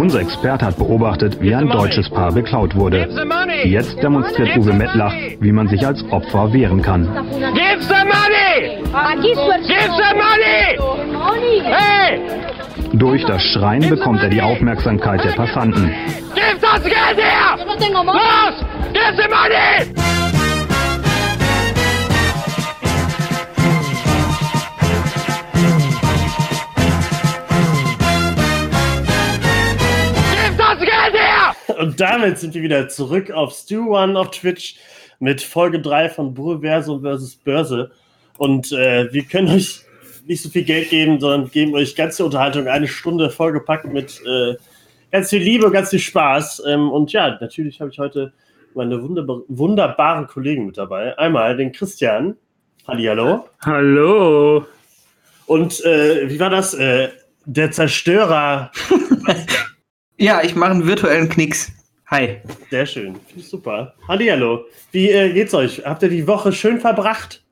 [0.00, 3.06] Unser Experte hat beobachtet, wie ein deutsches Paar beklaut wurde.
[3.64, 7.04] Jetzt demonstriert Uwe Mettlach, wie man sich als Opfer wehren kann.
[7.52, 8.82] Give the money!
[9.20, 10.78] Give the money!
[11.64, 12.18] Hey!
[12.94, 15.92] Durch das Schreien bekommt er die Aufmerksamkeit der Passanten.
[16.34, 17.58] Gib das Geld her!
[17.68, 18.64] Los!
[18.92, 19.99] Give the money!
[31.78, 34.76] Und damit sind wir wieder zurück auf Stu One auf Twitch
[35.18, 37.36] mit Folge 3 von Burversum vs.
[37.36, 37.90] Börse.
[38.38, 39.82] Und äh, wir können euch
[40.26, 44.20] nicht so viel Geld geben, sondern geben euch ganz viel Unterhaltung, eine Stunde vollgepackt mit
[44.26, 44.54] äh,
[45.12, 46.62] ganz viel Liebe, ganz viel Spaß.
[46.66, 48.32] Ähm, und ja, natürlich habe ich heute
[48.74, 51.18] meine wunderbar wunderbaren Kollegen mit dabei.
[51.18, 52.36] Einmal den Christian.
[52.86, 53.48] Hallihallo.
[53.60, 54.64] Hallo.
[55.46, 56.74] Und äh, wie war das?
[56.74, 57.08] Äh,
[57.44, 58.70] der Zerstörer.
[60.20, 61.72] Ja, ich mache einen virtuellen Knicks.
[62.08, 62.42] Hi.
[62.70, 63.14] Sehr schön.
[63.26, 63.94] Finde ich super.
[64.06, 64.66] Hallihallo.
[64.92, 65.82] Wie äh, geht's euch?
[65.86, 67.42] Habt ihr die Woche schön verbracht?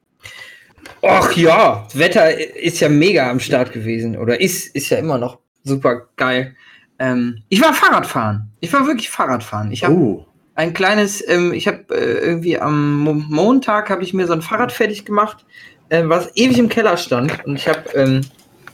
[1.01, 4.19] Och ja, das Wetter ist ja mega am Start gewesen.
[4.19, 6.57] Oder ist, ist ja immer noch super geil.
[6.99, 8.51] Ähm, ich war Fahrradfahren.
[8.61, 9.73] Ich war wirklich Fahrradfahren.
[9.73, 10.27] Ich habe Oh.
[10.55, 14.43] ein kleines, ähm, ich habe äh, irgendwie am Mo Montag habe ich mir so ein
[14.43, 15.47] Fahrrad fertig gemacht,
[15.89, 17.47] äh, was ewig im Keller stand.
[17.47, 18.21] Und ich habe ähm,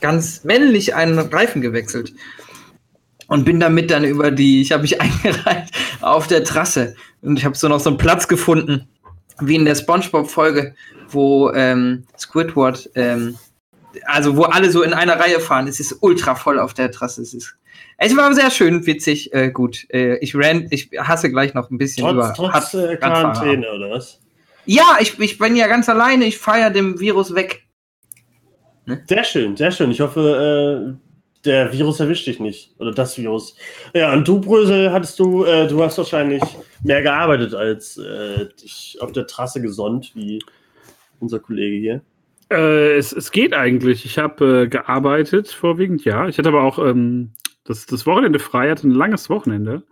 [0.01, 2.11] ganz männlich einen Reifen gewechselt.
[3.27, 5.69] Und bin damit dann über die, ich habe mich eingereiht
[6.01, 6.95] auf der Trasse.
[7.21, 8.87] Und ich habe so noch so einen Platz gefunden,
[9.39, 10.75] wie in der Spongebob-Folge,
[11.09, 13.37] wo ähm, Squidward, ähm,
[14.05, 15.67] also wo alle so in einer Reihe fahren.
[15.67, 17.21] Es ist ultra voll auf der Trasse.
[17.23, 17.55] Es ist,
[17.97, 19.85] es war sehr schön, witzig, äh, gut.
[19.89, 22.97] Äh, ich ran, ich hasse gleich noch ein bisschen über Trotz, trotz Rad- äh.
[22.97, 24.19] Quarantäne, oder was?
[24.65, 26.25] Ja, ich, ich bin ja ganz alleine.
[26.25, 27.63] Ich feiere dem Virus weg.
[29.07, 29.89] Sehr schön, sehr schön.
[29.91, 31.04] Ich hoffe, äh,
[31.45, 32.73] der Virus erwischt dich nicht.
[32.79, 33.55] Oder das Virus.
[33.93, 36.43] Ja, und du, Brösel, hattest du, äh, du hast wahrscheinlich
[36.83, 40.41] mehr gearbeitet als äh, dich auf der Trasse gesonnt, wie
[41.19, 42.01] unser Kollege hier.
[42.51, 44.05] Äh, es, es geht eigentlich.
[44.05, 46.27] Ich habe äh, gearbeitet, vorwiegend, ja.
[46.27, 47.31] Ich hatte aber auch ähm,
[47.63, 49.83] das, das Wochenende frei, hatte ein langes Wochenende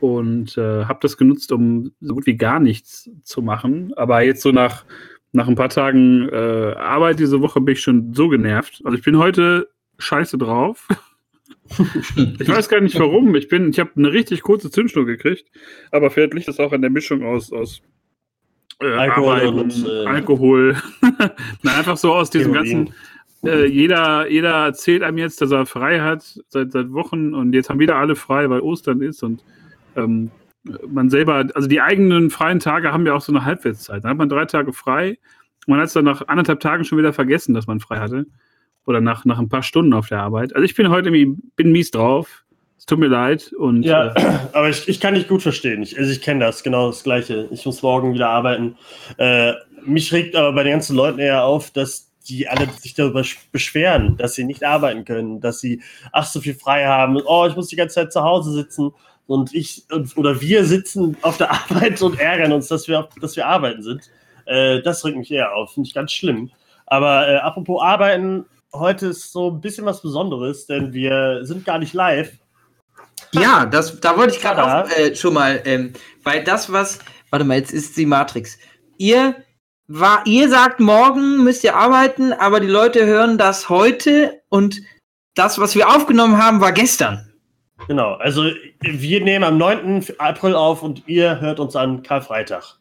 [0.00, 3.92] und äh, habe das genutzt, um so gut wie gar nichts zu machen.
[3.96, 4.84] Aber jetzt so nach,
[5.32, 8.80] nach ein paar Tagen äh, Arbeit diese Woche bin ich schon so genervt.
[8.84, 9.68] Also ich bin heute
[10.02, 10.88] scheiße drauf.
[12.38, 13.34] Ich weiß gar nicht warum.
[13.34, 15.50] Ich bin, ich habe eine richtig kurze Zündschnur gekriegt,
[15.90, 17.80] aber vielleicht liegt das auch an der Mischung aus, aus
[18.80, 20.76] äh, Alkohol Arbeiten, und, äh, Alkohol.
[21.62, 22.84] Nein, einfach so aus diesem Heroin.
[22.84, 22.94] ganzen.
[23.44, 27.70] Äh, jeder, jeder erzählt einem jetzt, dass er frei hat seit, seit Wochen und jetzt
[27.70, 29.42] haben wieder alle frei, weil Ostern ist und
[29.96, 30.30] ähm,
[30.88, 34.04] man selber, also die eigenen freien Tage haben ja auch so eine Halbwertszeit.
[34.04, 35.18] Dann hat man drei Tage frei
[35.66, 38.26] und man hat es dann nach anderthalb Tagen schon wieder vergessen, dass man frei hatte.
[38.86, 40.54] Oder nach, nach ein paar Stunden auf der Arbeit.
[40.54, 42.44] Also ich bin heute irgendwie, bin mies drauf.
[42.78, 43.52] Es tut mir leid.
[43.52, 45.82] Und Ja, äh, aber ich, ich kann dich gut verstehen.
[45.82, 47.48] Ich, also ich kenne das, genau das Gleiche.
[47.52, 48.76] Ich muss morgen wieder arbeiten.
[49.18, 49.52] Äh,
[49.84, 53.38] mich regt aber bei den ganzen Leuten eher auf, dass die alle sich darüber sch-
[53.50, 55.82] beschweren, dass sie nicht arbeiten können, dass sie
[56.12, 57.20] ach so viel frei haben.
[57.24, 58.92] Oh, ich muss die ganze Zeit zu Hause sitzen
[59.26, 63.34] und ich und, oder wir sitzen auf der Arbeit und ärgern uns, dass wir dass
[63.36, 64.08] wir arbeiten sind.
[64.46, 66.50] Äh, das regt mich eher auf, finde ich ganz schlimm.
[66.86, 68.44] Aber äh, apropos arbeiten,
[68.74, 72.32] heute ist so ein bisschen was Besonderes, denn wir sind gar nicht live.
[73.32, 76.98] Ja, das, da wollte ich gerade auch äh, schon mal, ähm, weil das, was,
[77.30, 78.58] warte mal, jetzt ist die Matrix.
[78.98, 79.36] Ihr,
[79.88, 84.80] war, ihr sagt, morgen müsst ihr arbeiten, aber die Leute hören das heute und
[85.34, 87.32] das, was wir aufgenommen haben, war gestern.
[87.88, 88.44] Genau, also
[88.80, 90.06] wir nehmen am 9.
[90.18, 92.78] April auf und ihr hört uns an Karfreitag.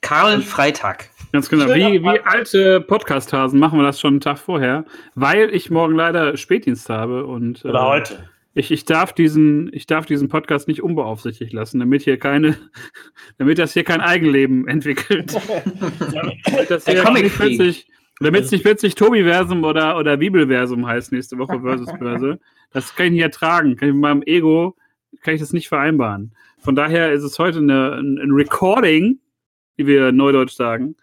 [0.00, 1.10] Karl Freitag.
[1.32, 1.66] ganz genau.
[1.66, 6.36] Wie, wie alte Podcast-Hasen machen wir das schon einen Tag vorher, weil ich morgen leider
[6.36, 8.28] Spätdienst habe und Oder äh, heute.
[8.54, 12.56] Ich, ich, darf diesen, ich darf diesen Podcast nicht unbeaufsichtigt lassen, damit hier keine,
[13.38, 15.32] damit das hier kein Eigenleben entwickelt.
[18.20, 22.40] damit es nicht plötzlich Tobiversum oder, oder Bibelversum heißt nächste Woche versus Börse.
[22.72, 23.76] Das kann ich nicht ertragen.
[23.76, 24.74] Kann ich mit meinem Ego
[25.22, 26.34] kann ich das nicht vereinbaren.
[26.58, 29.20] Von daher ist es heute eine, ein, ein Recording,
[29.78, 30.96] wie wir neudeutsch sagen.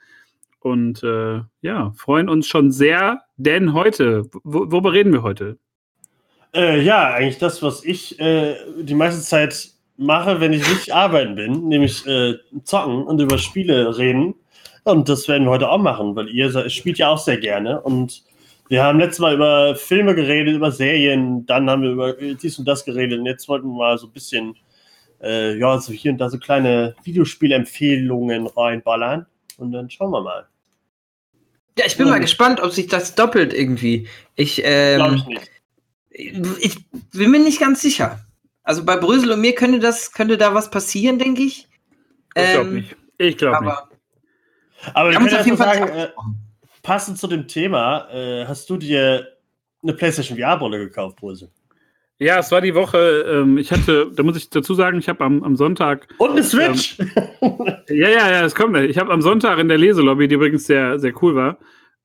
[0.59, 5.57] Und äh, ja, freuen uns schon sehr, denn heute, wo, worüber reden wir heute?
[6.53, 11.35] Äh, ja, eigentlich das, was ich äh, die meiste Zeit mache, wenn ich nicht arbeiten
[11.35, 14.35] bin, nämlich äh, zocken und über Spiele reden.
[14.83, 17.81] Und das werden wir heute auch machen, weil ihr spielt ja auch sehr gerne.
[17.81, 18.23] Und
[18.67, 22.67] wir haben letztes Mal über Filme geredet, über Serien, dann haben wir über dies und
[22.67, 23.19] das geredet.
[23.19, 24.55] Und jetzt wollten wir mal so ein bisschen,
[25.25, 29.25] äh, ja, so hier und da so kleine Videospielempfehlungen reinballern.
[29.57, 30.47] Und dann schauen wir mal.
[31.77, 34.07] Ja, ich bin mal gespannt, ob sich das doppelt irgendwie.
[34.35, 35.51] Ich, ähm, Glaube ich nicht.
[36.61, 38.19] ich bin mir nicht ganz sicher.
[38.63, 41.67] Also bei Brösel und mir könnte das, könnte da was passieren, denke ich.
[42.35, 42.95] Ich glaube Ähm, nicht.
[43.17, 43.77] Ich glaube nicht.
[44.93, 46.09] Aber wir uns können auf jeden Fall sagen, äh,
[46.81, 49.27] passend zu dem Thema, äh, hast du dir
[49.83, 51.49] eine PlayStation VR-Brille gekauft, Brösel?
[52.17, 55.23] Ja, es war die Woche, ähm, ich hatte, da muss ich dazu sagen, ich habe
[55.23, 56.97] am, am Sonntag, Und eine Switch!
[57.89, 60.97] ja, ja, ja, es kommt, ich habe am Sonntag in der Leselobby, die übrigens sehr,
[60.97, 61.57] sehr cool war,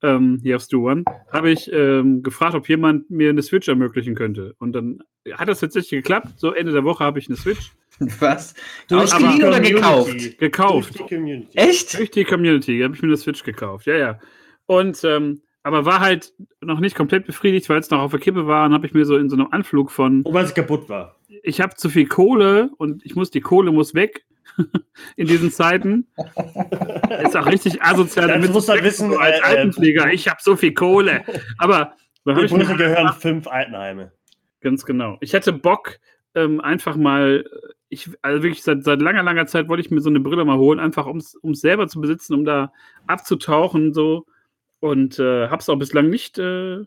[0.03, 4.17] ähm, hier auf Stu One, habe ich ähm, gefragt, ob jemand mir eine Switch ermöglichen
[4.17, 4.55] könnte.
[4.59, 5.01] Und dann
[5.33, 6.29] hat das tatsächlich geklappt.
[6.39, 7.71] So Ende der Woche habe ich eine Switch
[8.19, 8.55] was?
[8.89, 9.75] Durch Ausgeliehen die oder Community.
[9.75, 10.39] gekauft?
[10.39, 10.99] gekauft.
[10.99, 11.59] Durch die Community.
[11.59, 11.99] Echt?
[11.99, 14.19] Durch die Community habe ich mir eine Switch gekauft, ja, ja.
[14.67, 18.47] Und, ähm, aber war halt noch nicht komplett befriedigt, weil es noch auf der Kippe
[18.47, 18.67] war.
[18.67, 21.17] Und habe ich mir so in so einem Anflug von, Und weil sie kaputt war.
[21.43, 24.25] ich habe zu viel Kohle und ich muss, die Kohle muss weg
[25.17, 26.07] in diesen Zeiten.
[27.23, 28.27] ist auch richtig asozial.
[28.27, 31.25] Dazu damit muss man wissen, so als äh, Altenpfleger, ich habe so viel Kohle.
[31.59, 34.12] Aber ich mir Brösel gehören fünf Altenheime.
[34.61, 35.17] Ganz genau.
[35.21, 35.99] Ich hätte Bock,
[36.35, 37.45] ähm, einfach mal,
[37.89, 40.59] ich, also wirklich seit, seit langer, langer Zeit wollte ich mir so eine Brille mal
[40.59, 42.73] holen, einfach um es selber zu besitzen, um da
[43.07, 44.27] abzutauchen so.
[44.81, 46.79] Und äh, habe es auch bislang nicht, äh,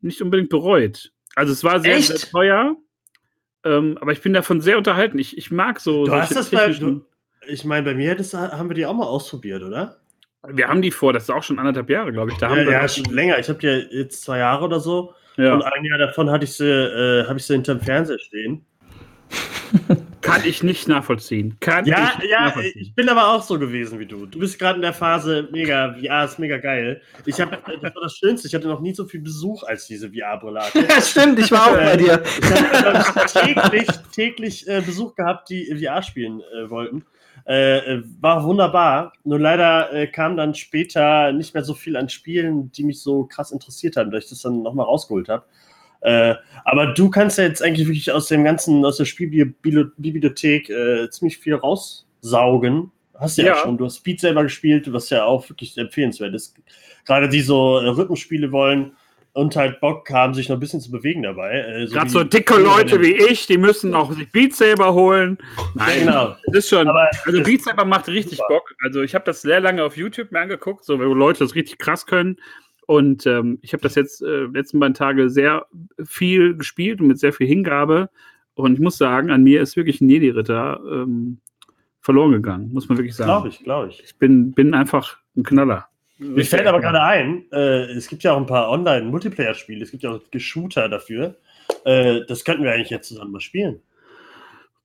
[0.00, 1.12] nicht unbedingt bereut.
[1.34, 2.76] Also es war sehr, sehr teuer,
[3.64, 5.18] ähm, aber ich bin davon sehr unterhalten.
[5.18, 6.04] Ich, ich mag so.
[6.04, 7.04] Du hast das bei, du,
[7.46, 9.96] ich meine, bei mir das, haben wir die auch mal ausprobiert, oder?
[10.46, 12.38] Wir haben die vor, das ist auch schon anderthalb Jahre, glaube ich.
[12.38, 13.38] Da haben Ja, wir ja, schon länger.
[13.38, 15.14] Ich habe die jetzt zwei Jahre oder so.
[15.36, 15.58] Und ja.
[15.58, 18.64] ein Jahr davon hatte ich sie, äh, habe ich sie hinterm Fernseher stehen.
[20.20, 21.56] Kann ich nicht nachvollziehen.
[21.60, 22.82] Kann Ja, ich nicht ja, nachvollziehen.
[22.82, 24.26] ich bin aber auch so gewesen wie du.
[24.26, 27.00] Du bist gerade in der Phase mega, VR ist mega geil.
[27.24, 30.10] Ich habe, das war das Schönste, ich hatte noch nie so viel Besuch als diese
[30.10, 30.60] VR-Brille.
[30.74, 32.22] Ja, stimmt, ich war auch bei dir.
[32.24, 37.04] Ich habe täglich, täglich äh, Besuch gehabt, die VR spielen äh, wollten.
[37.46, 39.12] Äh, äh, war wunderbar.
[39.24, 43.24] Nur leider äh, kam dann später nicht mehr so viel an Spielen, die mich so
[43.24, 45.44] krass interessiert haben, dass ich das dann nochmal rausgeholt habe.
[46.00, 46.34] Äh,
[46.64, 51.38] aber du kannst ja jetzt eigentlich wirklich aus dem ganzen, aus der Spielbibliothek äh, ziemlich
[51.38, 52.90] viel raussaugen.
[53.18, 53.56] Hast du ja, Ja.
[53.56, 53.78] schon.
[53.78, 56.54] Du hast Speed selber gespielt, was ja auch wirklich empfehlenswert ist.
[57.04, 58.92] Gerade die so äh, Rhythmusspiele wollen
[59.32, 61.50] und halt Bock haben, sich noch ein bisschen zu bewegen dabei.
[61.60, 65.36] Äh, Gerade wie- so dicke Leute wie ich, die müssen auch sich Beat Saber holen.
[65.74, 66.36] Nein, Genau.
[66.46, 66.86] das ist schon.
[66.88, 68.72] Aber Also Beat Saber macht richtig Bock.
[68.82, 71.78] Also ich habe das sehr lange auf YouTube mir angeguckt, so wo Leute das richtig
[71.78, 72.36] krass können.
[72.88, 75.66] Und ähm, ich habe das jetzt äh, letzten beiden Tage sehr
[76.02, 78.08] viel gespielt und mit sehr viel Hingabe.
[78.54, 81.38] Und ich muss sagen, an mir ist wirklich ein Jedi-Ritter ähm,
[82.00, 83.30] verloren gegangen, muss man wirklich sagen.
[83.30, 84.02] Glaube ich, glaube ich.
[84.02, 85.86] Ich bin, bin einfach ein Knaller.
[86.16, 90.02] Mir fällt aber gerade ein, äh, es gibt ja auch ein paar Online-Multiplayer-Spiele, es gibt
[90.02, 91.36] ja auch Shooter dafür.
[91.84, 93.82] Äh, das könnten wir eigentlich jetzt zusammen mal spielen.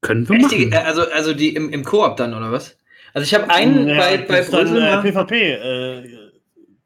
[0.02, 0.74] Können wir Echt, die, machen.
[0.74, 2.78] äh, also, also die im, im Koop dann, oder was?
[3.14, 6.04] Also ich habe einen Ja, bei, das bei Brüssel äh, PvP, äh,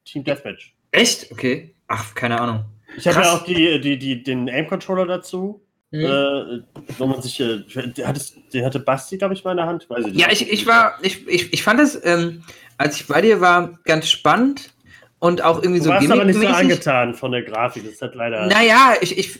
[0.05, 0.76] Team Deathmatch.
[0.97, 1.31] Echt?
[1.31, 1.73] Okay.
[1.87, 2.65] Ach, keine Ahnung.
[2.97, 5.61] Ich habe ja auch die, die, die, den Aim-Controller dazu.
[5.91, 6.01] Hm.
[6.01, 6.63] Äh,
[6.97, 9.87] wo man sich, äh, den hatte Basti, glaube ich, mal in der Hand.
[10.05, 10.15] Ich.
[10.15, 12.43] Ja, ich, ich war, ich, ich, ich fand es, ähm,
[12.77, 14.73] als ich bei dir war, ganz spannend
[15.19, 17.85] und auch irgendwie Du so warst aber nicht so angetan von der Grafik.
[17.89, 18.47] Das hat leider.
[18.47, 19.39] Naja, ich, ich,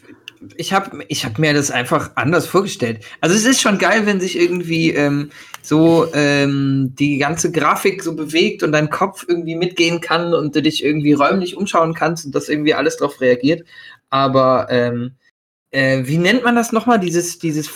[0.56, 3.04] ich habe ich hab mir das einfach anders vorgestellt.
[3.22, 5.32] Also es ist schon geil, wenn sich irgendwie ähm,
[5.62, 10.62] so ähm, die ganze Grafik so bewegt und dein Kopf irgendwie mitgehen kann und du
[10.62, 13.66] dich irgendwie räumlich umschauen kannst und das irgendwie alles drauf reagiert.
[14.10, 15.16] Aber ähm,
[15.72, 17.00] äh, wie nennt man das nochmal?
[17.00, 17.68] Dieses, dieses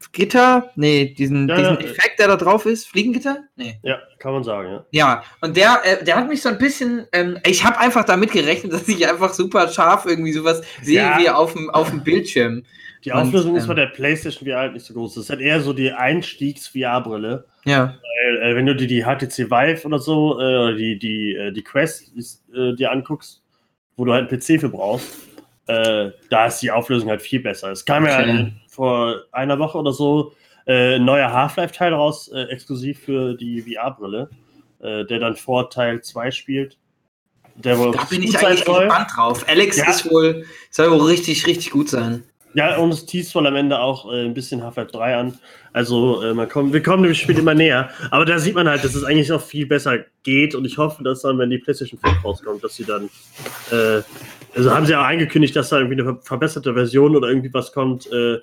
[0.00, 0.70] Fliegengitter?
[0.76, 1.80] Nee, diesen, Ja, diesen ja.
[1.80, 2.86] Effekt, der da drauf ist.
[2.86, 3.44] Fliegengitter?
[3.56, 3.78] Nee.
[3.82, 4.84] Ja, kann man sagen, ja.
[4.90, 8.30] Ja, und der, äh, der hat mich so ein bisschen, ähm, ich habe einfach damit
[8.32, 11.18] gerechnet, dass ich einfach super scharf irgendwie sowas sehe Ja.
[11.18, 12.64] wie auf dem, auf dem Bildschirm.
[13.04, 15.14] Die Und, Auflösung ist ähm, bei der PlayStation VR halt nicht so groß.
[15.14, 17.44] Das ist halt eher so die Einstiegs-VR-Brille.
[17.64, 17.94] Ja.
[18.24, 21.52] Weil, äh, wenn du dir die HTC Vive oder so, äh, oder die, die, äh,
[21.52, 23.42] die Quest ist, äh, dir anguckst,
[23.96, 25.08] wo du halt einen PC für brauchst,
[25.66, 27.70] äh, da ist die Auflösung halt viel besser.
[27.70, 28.30] Es kam ja Okay.
[28.30, 30.34] äh, vor einer Woche oder so
[30.66, 34.30] äh, ein neuer Half-Life-Teil raus, äh, exklusiv für die VR-Brille,
[34.80, 36.78] äh, der dann vor Teil 2 spielt.
[37.56, 39.44] Der wohl Da bin ich eigentlich gespannt drauf.
[39.48, 39.90] Alex Ja.
[39.90, 42.22] ist wohl, soll wohl richtig, richtig gut sein.
[42.54, 45.38] Ja, und es teast wohl am Ende auch äh, ein bisschen Half-Life 3 an.
[45.72, 47.90] Also äh, man kommt, wir kommen dem Spiel immer näher.
[48.12, 50.54] Aber da sieht man halt, dass es eigentlich noch viel besser geht.
[50.54, 53.10] Und ich hoffe, dass dann, wenn die PlayStation 5 rauskommt, dass sie dann.
[53.72, 54.02] Äh,
[54.54, 57.72] also haben sie auch angekündigt, dass da irgendwie eine ver- verbesserte Version oder irgendwie was
[57.72, 58.38] kommt, äh,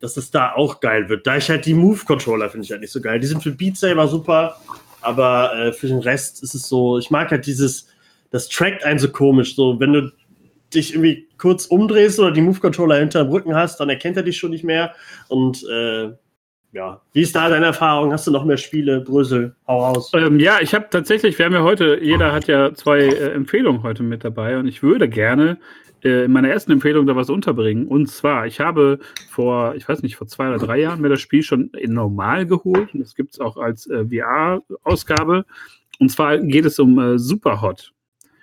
[0.00, 1.26] dass es da auch geil wird.
[1.26, 3.20] Da ich halt die Move-Controller finde ich halt nicht so geil.
[3.20, 4.56] Die sind für Beat Saber super,
[5.02, 7.88] aber äh, für den Rest ist es so, ich mag halt dieses,
[8.30, 9.54] das trackt einen so komisch.
[9.54, 10.12] So, wenn du
[10.72, 14.50] dich irgendwie kurz umdrehst oder die Move-Controller hinterm Rücken hast, dann erkennt er dich schon
[14.50, 14.94] nicht mehr.
[15.28, 16.10] Und äh,
[16.72, 18.12] ja, wie ist da deine Erfahrung?
[18.12, 19.00] Hast du noch mehr Spiele?
[19.00, 20.12] Brüssel, hau raus.
[20.14, 23.82] Ähm, ja, ich habe tatsächlich, wir haben ja heute, jeder hat ja zwei äh, Empfehlungen
[23.82, 25.58] heute mit dabei und ich würde gerne
[26.02, 27.86] in meiner ersten Empfehlung da was unterbringen.
[27.86, 31.20] Und zwar, ich habe vor, ich weiß nicht, vor zwei oder drei Jahren mir das
[31.20, 35.44] Spiel schon in normal geholt und das gibt es auch als äh, VR-Ausgabe.
[35.98, 37.92] Und zwar geht es um äh, Superhot.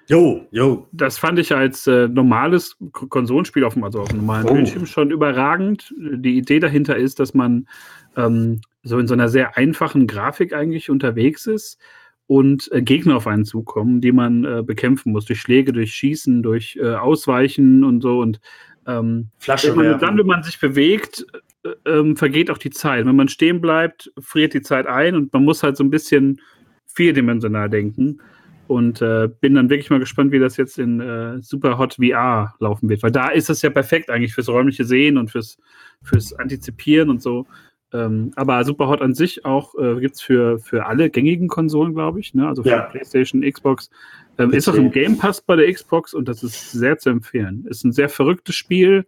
[0.09, 0.87] Jo, jo.
[0.93, 4.53] Das fand ich als äh, normales K Konsolenspiel auf dem, also auf dem normalen Oh.
[4.53, 5.93] Bildschirm schon überragend.
[5.97, 7.67] Die Idee dahinter ist, dass man
[8.15, 11.77] ähm, so in so einer sehr einfachen Grafik eigentlich unterwegs ist
[12.27, 16.43] und äh, Gegner auf einen zukommen, die man äh, bekämpfen muss, durch Schläge, durch Schießen,
[16.43, 18.19] durch äh, Ausweichen und so.
[18.19, 18.39] Und
[18.85, 21.25] ähm, Flasche wenn man, dann, wenn man sich bewegt,
[21.63, 23.05] äh, ähm, vergeht auch die Zeit.
[23.05, 26.41] Wenn man stehen bleibt, friert die Zeit ein und man muss halt so ein bisschen
[26.85, 28.19] vierdimensional denken.
[28.67, 32.53] Und äh, bin dann wirklich mal gespannt, wie das jetzt in äh, Super Hot VR
[32.59, 33.01] laufen wird.
[33.01, 35.57] Weil da ist es ja perfekt eigentlich fürs räumliche Sehen und fürs,
[36.03, 37.47] fürs Antizipieren und so.
[37.93, 41.93] Ähm, aber Super Hot an sich auch äh, gibt es für, für alle gängigen Konsolen,
[41.93, 42.33] glaube ich.
[42.33, 42.47] Ne?
[42.47, 42.81] Also für Ja.
[42.81, 43.89] PlayStation, Xbox.
[44.37, 47.65] Ähm, ist auch im Game Pass bei der Xbox und das ist sehr zu empfehlen.
[47.69, 49.05] Ist ein sehr verrücktes Spiel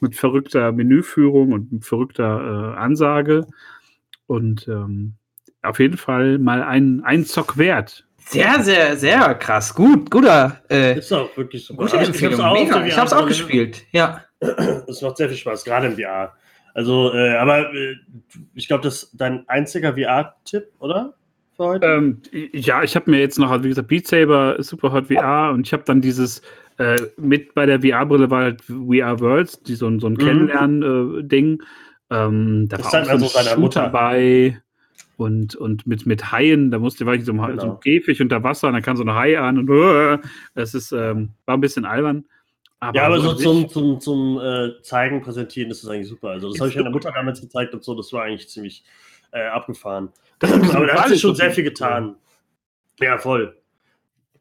[0.00, 3.46] mit verrückter Menüführung und mit verrückter äh, Ansage.
[4.26, 5.14] Und ähm,
[5.62, 8.06] auf jeden Fall mal ein, ein Zock wert.
[8.26, 9.74] Sehr, sehr, sehr krass.
[9.74, 11.82] Gut, guter, äh, Ist auch wirklich super.
[11.84, 12.40] gute Ich hab's Empfehlung.
[12.40, 13.28] auch Ich hab's auch VR-Brille.
[13.28, 13.82] gespielt.
[13.92, 14.24] Ja.
[14.88, 16.32] Es macht sehr viel Spaß, gerade im VR.
[16.74, 17.94] Also, äh, aber äh,
[18.54, 21.14] ich glaube, das ist dein einziger VR-Tipp, oder?
[21.56, 21.86] Für heute?
[21.86, 22.20] Ähm,
[22.52, 25.66] ja, ich habe mir jetzt noch, also wie gesagt, Beat Saber, Super Hot VR und
[25.66, 26.42] ich habe dann dieses
[26.78, 30.18] äh, mit bei der VR-Brille war halt VR Worlds, die so, ein- so ein Mhm.
[30.18, 31.62] Kennenlernen-Ding.
[32.10, 33.80] ähm, da Das war auch man so so ein seiner Shoot Mutter.
[33.82, 34.60] dabei
[35.16, 37.62] und, und mit, mit Haien, da musste war ich so, im, so Genau.
[37.62, 40.18] einem Käfig unter Wasser und dann kam so eine Hai an und äh,
[40.54, 42.24] das ist, ähm, war ein bisschen albern.
[42.92, 46.30] Ja, aber so zum, zum, zum äh, Zeigen, Präsentieren ist das eigentlich super.
[46.30, 48.84] Also, das habe ich meiner Mutter damals gezeigt und so, das war eigentlich ziemlich
[49.32, 50.10] äh, abgefahren.
[50.40, 52.16] aber da hat sich schon sehr viel getan.
[53.00, 53.56] Ja, voll.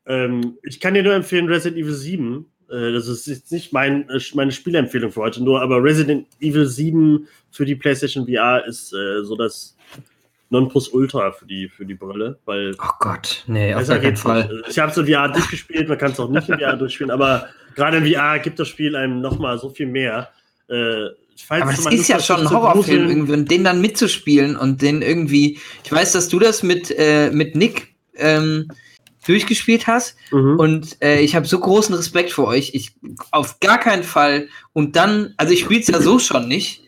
[0.05, 2.45] Ähm, ich kann dir nur empfehlen, Resident Evil 7.
[2.69, 6.65] Äh, das ist jetzt nicht mein, äh, meine Spielempfehlung für heute, nur, aber Resident Evil
[6.65, 9.77] 7 für die PlayStation VR ist äh, so das
[10.49, 14.47] Nonplusultra für die, für die Brille, weil Oh Gott, nee, auf gar keinen Fall.
[14.47, 14.69] nicht.
[14.69, 17.47] Ich habe es in VR durchgespielt, man kann es auch nicht in VR durchspielen, aber
[17.75, 20.29] gerade in VR gibt das Spiel einem nochmal so viel mehr.
[20.69, 21.07] Äh,
[21.49, 25.01] Aber das mal ist ja schon ein Horrorfilm irgendwie und den dann mitzuspielen und den
[25.01, 25.59] irgendwie.
[25.83, 28.67] Ich weiß, dass du das mit, äh, mit Nick ähm,
[29.25, 30.59] durchgespielt hast Mhm.
[30.59, 32.71] und äh, ich habe so großen Respekt vor euch.
[32.73, 32.91] Ich
[33.31, 34.49] auf gar keinen Fall.
[34.73, 36.82] Und dann, also ich spiele es ja so schon nicht.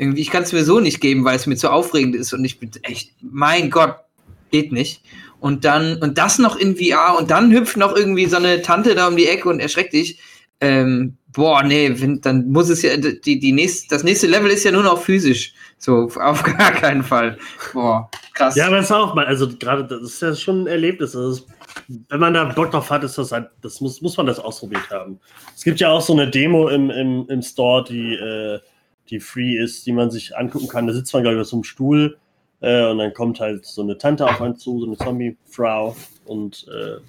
[0.00, 2.42] Irgendwie, ich kann es mir so nicht geben, weil es mir zu aufregend ist und
[2.42, 3.96] ich bin echt, mein Gott,
[4.50, 5.02] geht nicht.
[5.40, 8.94] Und dann, und das noch in VR und dann hüpft noch irgendwie so eine Tante
[8.94, 10.18] da um die Ecke und erschreckt dich.
[10.58, 14.64] Ähm, boah, nee, wenn, dann muss es ja, die, die nächste, das nächste Level ist
[14.64, 15.52] ja nur noch physisch.
[15.76, 17.36] So, auf gar keinen Fall.
[17.74, 18.56] Boah, krass.
[18.56, 21.14] Ja, aber das ist auch mal, also gerade das ist ja schon ein Erlebnis.
[21.14, 21.46] Ist,
[22.08, 24.88] wenn man da Bock drauf hat, ist das halt, das muss, muss man das ausprobiert
[24.90, 25.20] haben.
[25.54, 28.60] Es gibt ja auch so eine Demo im, im, im Store, die, äh,
[29.10, 30.86] die free ist, die man sich angucken kann.
[30.86, 32.18] Da sitzt man, glaube ich, auf so einem Stuhl
[32.60, 35.96] äh, und dann kommt halt so eine Tante auf einen zu, so eine Zombie-Frau.
[36.24, 37.00] Und äh,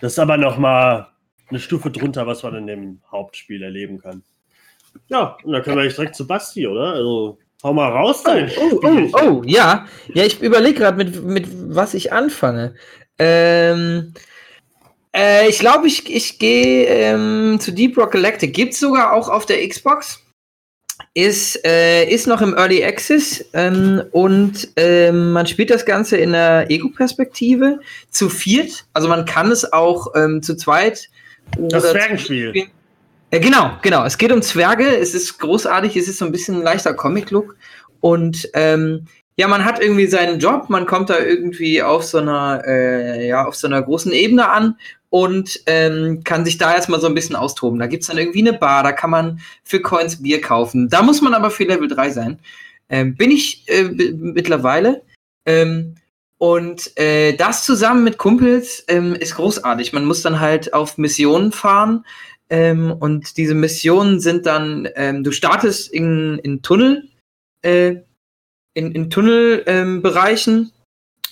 [0.00, 1.08] das ist aber nochmal
[1.48, 4.22] eine Stufe drunter, was man in dem Hauptspiel erleben kann.
[5.08, 6.92] Ja, und dann können wir jetzt direkt zu Basti, oder?
[6.92, 9.14] Also, hau mal raus, dein Oh, oh, Spielchen.
[9.14, 9.86] oh, ja.
[10.12, 12.74] Ja, ich überlege gerade, mit, mit was ich anfange.
[13.18, 14.14] Ähm,
[15.14, 18.54] äh, ich glaube, ich, ich gehe ähm, zu Deep Rock Galactic.
[18.54, 20.23] Gibt es sogar auch auf der Xbox.
[21.16, 26.32] Ist, äh, ist noch im Early Access ähm, und ähm, man spielt das Ganze in
[26.32, 27.78] der Ego-Perspektive
[28.10, 28.84] zu viert.
[28.94, 31.08] Also man kann es auch ähm, zu zweit.
[31.56, 32.66] Das Zwergenspiel.
[33.32, 34.04] ja, genau, genau.
[34.04, 34.86] Es geht um Zwerge.
[34.96, 35.96] Es ist großartig.
[35.96, 37.56] Es ist so ein bisschen ein leichter Comic-Look.
[38.00, 39.06] Und ähm,
[39.36, 40.68] ja, man hat irgendwie seinen Job.
[40.68, 44.76] Man kommt da irgendwie auf so einer, äh, ja, auf so einer großen Ebene an
[45.14, 47.78] und ähm, kann sich da erstmal so ein bisschen austoben.
[47.78, 48.82] Da gibt's dann irgendwie eine Bar.
[48.82, 50.88] Da kann man für Coins Bier kaufen.
[50.88, 52.40] Da muss man aber für Level 3 sein.
[52.88, 55.02] Ähm, bin ich äh, mittlerweile.
[55.46, 55.94] Ähm,
[56.38, 59.92] und äh, das zusammen mit Kumpels ähm, ist großartig.
[59.92, 62.04] Man muss dann halt auf Missionen fahren.
[62.50, 67.08] Ähm, und diese Missionen sind dann, ähm, du startest in, in Tunnel,
[67.62, 67.98] äh,
[68.74, 70.72] in, in Tunnelbereichen Bereichen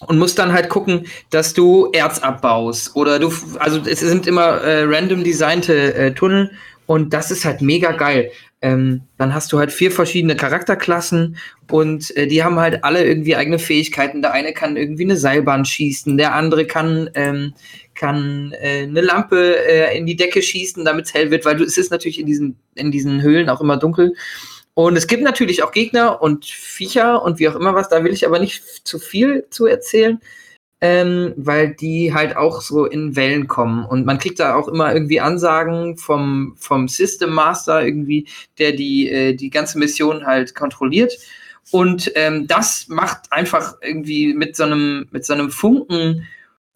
[0.00, 2.96] und musst dann halt gucken, dass du Erz abbaust.
[2.96, 6.50] Oder du, also es sind immer äh, random designte äh, Tunnel
[6.86, 8.30] und das ist halt mega geil.
[8.64, 11.36] Ähm, dann hast du halt vier verschiedene Charakterklassen
[11.68, 14.22] und äh, die haben halt alle irgendwie eigene Fähigkeiten.
[14.22, 17.54] Der eine kann irgendwie eine Seilbahn schießen, der andere kann, ähm,
[17.96, 21.64] kann äh, eine Lampe äh, in die Decke schießen, damit es hell wird, weil du,
[21.64, 24.14] es ist natürlich in diesen, in diesen Höhlen auch immer dunkel.
[24.74, 28.12] Und es gibt natürlich auch Gegner und Viecher und wie auch immer was, da will
[28.12, 30.18] ich aber nicht zu viel zu erzählen,
[30.80, 33.84] ähm, weil die halt auch so in Wellen kommen.
[33.84, 38.26] Und man kriegt da auch immer irgendwie Ansagen vom, vom System Master irgendwie,
[38.58, 41.18] der die, äh, die ganze Mission halt kontrolliert.
[41.70, 46.26] Und ähm, das macht einfach irgendwie mit so einem, mit so einem Funken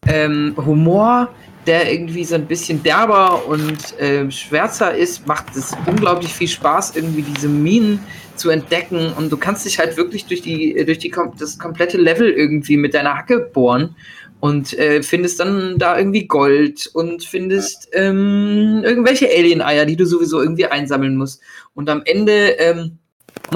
[0.09, 1.29] ähm, Humor,
[1.67, 6.95] der irgendwie so ein bisschen derber und äh, schwärzer ist, macht es unglaublich viel Spaß,
[6.97, 8.01] irgendwie diese Minen
[8.37, 9.13] zu entdecken.
[9.17, 12.95] Und du kannst dich halt wirklich durch die, durch die das komplette Level irgendwie mit
[12.95, 13.97] deiner Hacke bohren
[14.41, 20.41] und äh, findest dann da irgendwie Gold und findest ähm, irgendwelche Alien-Eier, die du sowieso
[20.41, 21.41] irgendwie einsammeln musst.
[21.75, 22.99] Und am Ende ähm,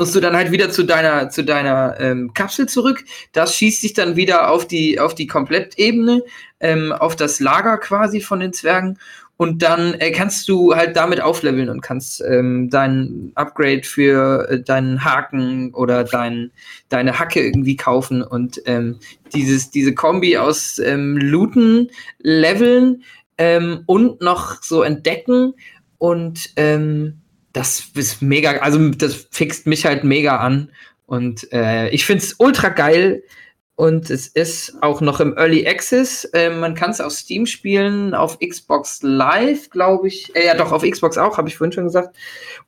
[0.00, 3.04] musst du dann halt wieder zu deiner, zu deiner ähm, Kapsel zurück.
[3.32, 6.22] Das schießt dich dann wieder auf die, auf die Komplettebene,
[6.58, 8.98] ähm, auf das Lager quasi von den Zwergen.
[9.36, 14.62] Und dann äh, kannst du halt damit aufleveln und kannst ähm, dein Upgrade für äh,
[14.62, 16.50] deinen Haken oder dein,
[16.88, 18.22] deine Hacke irgendwie kaufen.
[18.22, 19.00] Und ähm,
[19.34, 21.90] dieses, diese Kombi aus ähm, Looten,
[22.20, 23.02] Leveln
[23.36, 25.52] ähm, und noch so entdecken
[25.98, 27.19] und ähm,
[27.52, 30.70] das ist mega, also das fixt mich halt mega an.
[31.06, 33.22] Und äh, ich finde es ultra geil.
[33.74, 36.24] Und es ist auch noch im Early Access.
[36.34, 40.36] Äh, man kann es auf Steam spielen, auf Xbox Live, glaube ich.
[40.36, 42.14] Äh, ja, doch, auf Xbox auch, habe ich vorhin schon gesagt.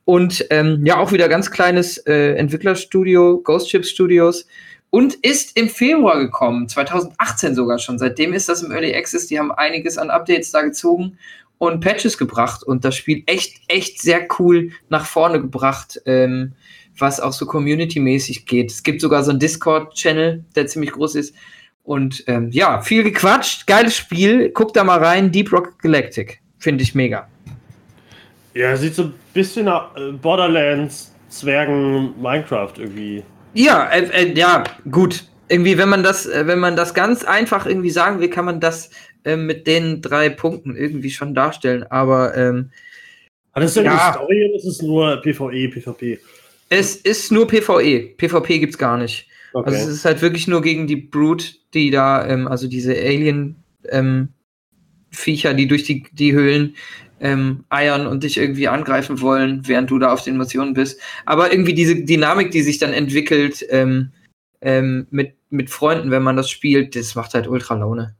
[0.07, 4.47] Und ähm, ja, auch wieder ganz kleines äh, Entwicklerstudio, Ghost Ship Studios.
[4.89, 7.99] Und ist im Februar gekommen, 2018 sogar schon.
[7.99, 9.27] Seitdem ist das im Early Access.
[9.27, 11.19] Die haben einiges an Updates da gezogen
[11.62, 16.54] und Patches gebracht und das Spiel echt, echt sehr cool nach vorne gebracht, ähm,
[16.99, 18.73] was auch so community-mäßig geht.
[18.73, 21.37] Es gibt sogar so einen Discord-Channel, der ziemlich groß ist.
[21.85, 24.50] Und ähm, ja, viel gequatscht, geiles Spiel.
[24.50, 26.40] Guck da mal rein, Deep Rock Galactic.
[26.59, 27.28] Finde ich mega.
[28.54, 33.23] Ja, sieht so ein bisschen nach äh, Borderlands, Zwergen, Minecraft irgendwie.
[33.54, 35.26] Ja, äh, äh, ja, gut.
[35.47, 38.59] Irgendwie, wenn man das, äh, wenn man das ganz einfach irgendwie sagen will, kann man
[38.59, 38.90] das
[39.25, 42.71] äh, mit den drei Punkten irgendwie schon darstellen, aber ähm,
[43.53, 46.18] hat es denn ja, eine Story oder ist es nur PvE, PvP?
[46.70, 48.14] Es ist nur PvE.
[48.16, 49.29] PvP gibt's gar nicht.
[49.53, 49.70] Okay.
[49.70, 53.57] Also es ist halt wirklich nur gegen die Brute, die da, ähm, also diese Alien
[53.90, 54.29] ähm,
[55.11, 56.75] Viecher, die durch die, die Höhlen
[57.20, 60.99] ähm, eiern und dich irgendwie angreifen wollen, während du da auf den Missionen bist.
[61.27, 64.12] Aber irgendwie diese Dynamik, die sich dann entwickelt ähm,
[64.62, 68.14] ähm, mit, mit Freunden, wenn man das spielt, das macht halt ultra Laune.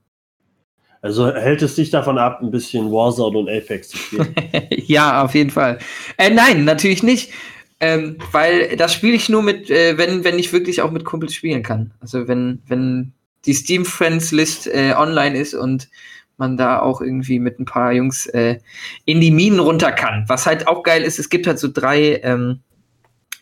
[1.03, 4.35] Also hält es dich davon ab, ein bisschen Warzone und Apex zu spielen?
[4.71, 5.79] ja, auf jeden Fall.
[6.17, 7.33] Äh, nein, natürlich nicht.
[7.81, 11.35] Ähm, weil das spiele ich nur mit, äh, wenn, wenn ich wirklich auch mit Kumpels
[11.35, 11.93] spielen kann.
[12.01, 13.12] Also wenn, wenn
[13.45, 15.88] die Steam Friends List äh, online ist und
[16.37, 18.59] man da auch irgendwie mit ein paar Jungs äh,
[19.05, 20.25] in die Minen runter kann.
[20.29, 22.61] Was halt auch geil ist, es gibt halt so drei, ähm,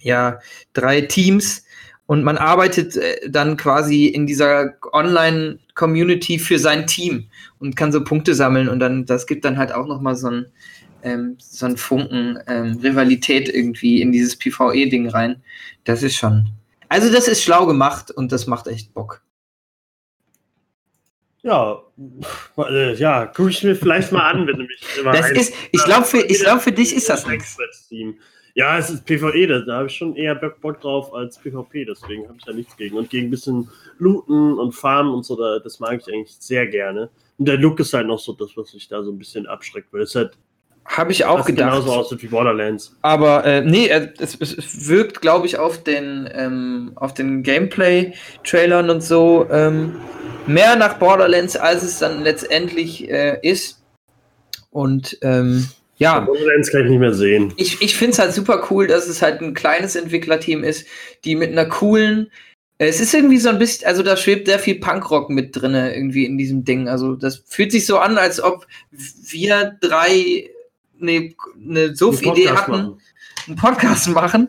[0.01, 0.38] ja,
[0.73, 1.64] drei Teams,
[2.11, 7.29] und man arbeitet äh, dann quasi in dieser Online-Community für sein Team
[7.61, 10.46] und kann so Punkte sammeln und dann, das gibt dann halt auch nochmal so ein,
[11.05, 15.40] ähm, so ein Funken ähm, Rivalität irgendwie in dieses PvE-Ding rein.
[15.85, 16.51] Das ist schon.
[16.88, 19.23] Also, das ist schlau gemacht und das macht echt Bock.
[21.42, 21.81] Ja,
[22.59, 25.85] äh, ja, gucke ich mir vielleicht mal an, wenn du mich immer Das ist, ich
[25.85, 27.57] glaube, für, glaub, für dich ist das nichts.
[28.54, 32.24] Ja, es ist PvE, da, da habe ich schon eher Bock drauf als PvP, deswegen
[32.28, 32.96] habe ich da nichts gegen.
[32.96, 36.66] Und gegen ein bisschen Looten und Farmen und so, da, das mag ich eigentlich sehr
[36.66, 37.10] gerne.
[37.38, 39.92] Und der Look ist halt noch so das, was mich da so ein bisschen abschreckt,
[39.92, 40.36] weil es halt
[40.86, 41.70] habe ich auch gedacht.
[41.70, 42.96] Genauso aussieht wie Borderlands.
[43.02, 49.02] Aber äh, nee, es, es wirkt, glaube ich, auf den, ähm, auf den Gameplay-Trailern und
[49.02, 49.96] so ähm,
[50.46, 53.82] mehr nach Borderlands, als es dann letztendlich äh, ist.
[54.70, 55.68] Und ähm,
[56.00, 56.20] ja.
[56.20, 57.52] Borderlands kann ich nicht mehr sehen.
[57.56, 60.86] Ich, ich finde es halt super cool, dass es halt ein kleines Entwicklerteam ist,
[61.24, 62.32] die mit einer coolen.
[62.78, 66.24] Es ist irgendwie so ein bisschen, also da schwebt sehr viel Punkrock mit drin, irgendwie
[66.24, 66.88] in diesem Ding.
[66.88, 70.50] Also das fühlt sich so an, als ob wir drei
[71.00, 73.00] eine, eine Suff-Idee hatten, machen.
[73.46, 74.48] einen Podcast machen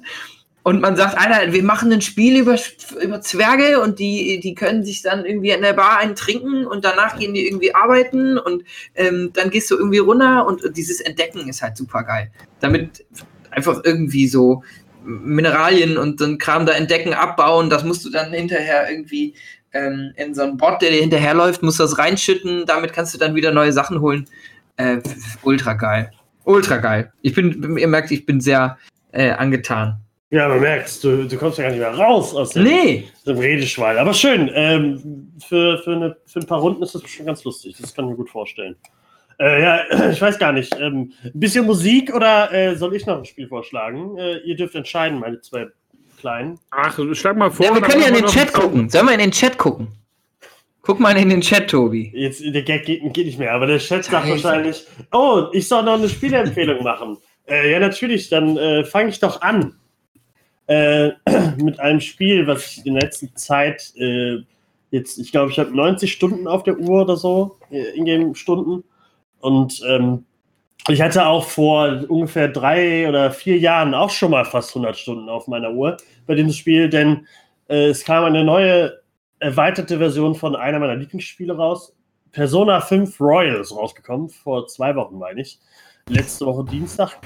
[0.64, 2.56] und man sagt, Alter, wir machen ein Spiel über,
[3.02, 6.86] über Zwerge und die, die können sich dann irgendwie in der Bar einen trinken und
[6.86, 8.64] danach gehen die irgendwie arbeiten und
[8.96, 12.32] ähm, dann gehst du irgendwie runter und dieses Entdecken ist halt super geil.
[12.60, 13.04] Damit
[13.50, 14.64] einfach irgendwie so
[15.04, 19.34] Mineralien und dann Kram da entdecken, abbauen, das musst du dann hinterher irgendwie
[19.74, 23.34] ähm, in so einen Bot, der dir hinterherläuft, musst das reinschütten, damit kannst du dann
[23.34, 24.28] wieder neue Sachen holen.
[24.78, 25.00] Äh,
[25.42, 26.12] ultra geil.
[26.44, 27.12] Ultra geil.
[27.22, 28.78] Ich bin, ihr merkt, ich bin sehr
[29.12, 30.02] äh, angetan.
[30.32, 33.04] Ja, man merkt, du, du kommst ja gar nicht mehr raus aus dem, nee.
[33.28, 34.00] dem Redeschwall.
[34.00, 37.76] Aber schön, ähm, für, für, eine, für ein paar Runden ist das schon ganz lustig.
[37.80, 38.78] Das kann ich mir gut vorstellen.
[39.40, 40.74] Äh, ja, ich weiß gar nicht.
[40.80, 44.18] Ähm, ein bisschen Musik oder äh, soll ich noch ein Spiel vorschlagen?
[44.18, 45.68] Äh, ihr dürft entscheiden, meine zwei
[46.18, 46.60] Kleinen.
[46.70, 47.66] Ach, schlag mal vor.
[47.66, 48.90] Ja, wir können ja in den Chat gucken.
[48.90, 49.90] Sollen wir in den Chat gucken?
[50.84, 52.12] Guck mal in den Chat, Tobi.
[52.16, 55.84] Jetzt, der Gag geht, geht nicht mehr, aber der Chat sagt wahrscheinlich, oh, ich soll
[55.84, 57.18] noch eine Spieleempfehlung machen.
[57.48, 59.76] Äh, ja, natürlich, dann äh, fange ich doch an.
[60.72, 61.12] Äh,
[61.58, 64.38] mit einem Spiel, was ich in der letzten Zeit äh,
[64.90, 68.86] jetzt, ich glaube, ich habe 90 Stunden auf der Uhr oder so, äh, Ingame-Stunden.
[69.42, 70.24] Und ähm,
[70.88, 75.28] ich hatte auch vor ungefähr drei oder vier Jahren auch schon mal fast 100 Stunden
[75.28, 77.28] auf meiner Uhr bei diesem Spiel, denn
[77.68, 79.02] äh, es kam eine neue
[79.40, 81.94] erweiterte Version von einer meiner Lieblingsspiele raus.
[82.32, 85.60] Persona 5 Royal ist rausgekommen, vor zwei Wochen, meine ich.
[86.08, 87.20] Letzte Woche Dienstag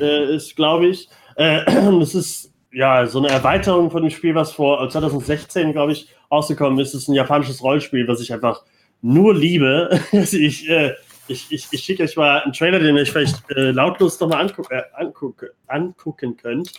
[0.00, 1.08] äh, ist, glaube ich.
[1.36, 1.64] Äh,
[2.02, 6.78] es ist ja so eine Erweiterung von dem Spiel, was vor 2016, glaube ich, rausgekommen
[6.80, 6.94] ist.
[6.94, 8.62] Es ist ein japanisches Rollenspiel, was ich einfach
[9.02, 10.00] nur liebe.
[10.12, 10.94] Also ich, äh,
[11.28, 14.40] ich, ich, ich schicke euch mal einen Trailer, den ihr euch vielleicht äh, lautlos nochmal
[14.40, 16.72] anguck, äh, anguck, angucken könnt.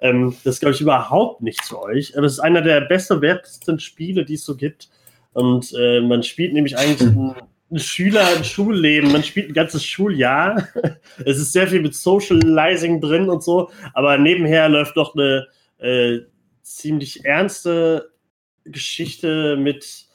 [0.00, 2.16] Ähm, das ist, glaube ich, überhaupt nichts für euch.
[2.16, 4.88] Aber es ist einer der bestbewertesten Spiele, die es so gibt.
[5.32, 7.10] Und äh, man spielt nämlich eigentlich
[7.70, 9.12] ein Schüler, ein Schulleben.
[9.12, 10.68] Man spielt ein ganzes Schuljahr.
[11.24, 13.70] es ist sehr viel mit Socializing drin und so.
[13.94, 15.46] Aber nebenher läuft noch eine
[15.78, 16.20] äh,
[16.62, 18.10] ziemlich ernste
[18.64, 20.06] Geschichte mit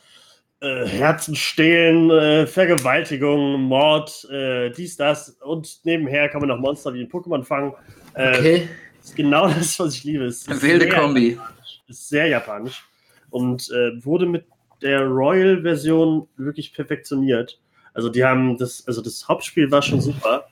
[0.62, 5.30] äh, Herzenstehlen, äh, Vergewaltigung, Mord, äh, dies, das.
[5.42, 7.74] Und nebenher kann man noch Monster wie ein Pokémon fangen.
[8.14, 8.70] Äh, Okay.
[9.04, 10.26] ist genau das, was ich liebe.
[10.26, 11.30] Es ist Wilde sehr Kombi.
[11.32, 11.82] japanisch.
[11.88, 12.84] Ist sehr japanisch
[13.30, 14.46] und äh, wurde mit
[14.82, 17.60] der Royal-Version wirklich perfektioniert.
[17.94, 20.48] Also die haben das, also das Hauptspiel war schon super.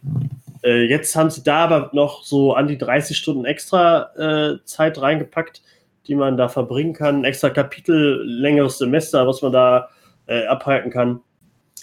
[0.63, 5.01] Äh, jetzt haben sie da aber noch so an die 30 Stunden extra äh, Zeit
[5.01, 5.61] reingepackt,
[6.07, 7.25] die man da verbringen kann.
[7.25, 9.89] Extra Kapitel, längeres Semester, was man da
[10.27, 11.19] äh, abhalten kann.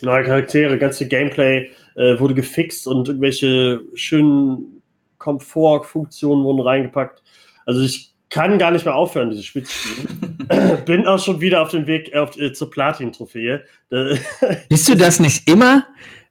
[0.03, 4.83] Neue Charaktere, ganze Gameplay äh, wurde gefixt und irgendwelche schönen
[5.19, 7.23] Komfortfunktionen wurden reingepackt.
[7.67, 10.39] Also ich kann gar nicht mehr aufhören, dieses Spiel zu spielen.
[10.87, 13.65] Bin auch schon wieder auf dem Weg auf, äh, zur Platin-Trophäe.
[13.91, 14.17] Äh,
[14.69, 15.87] Bist du das nicht immer?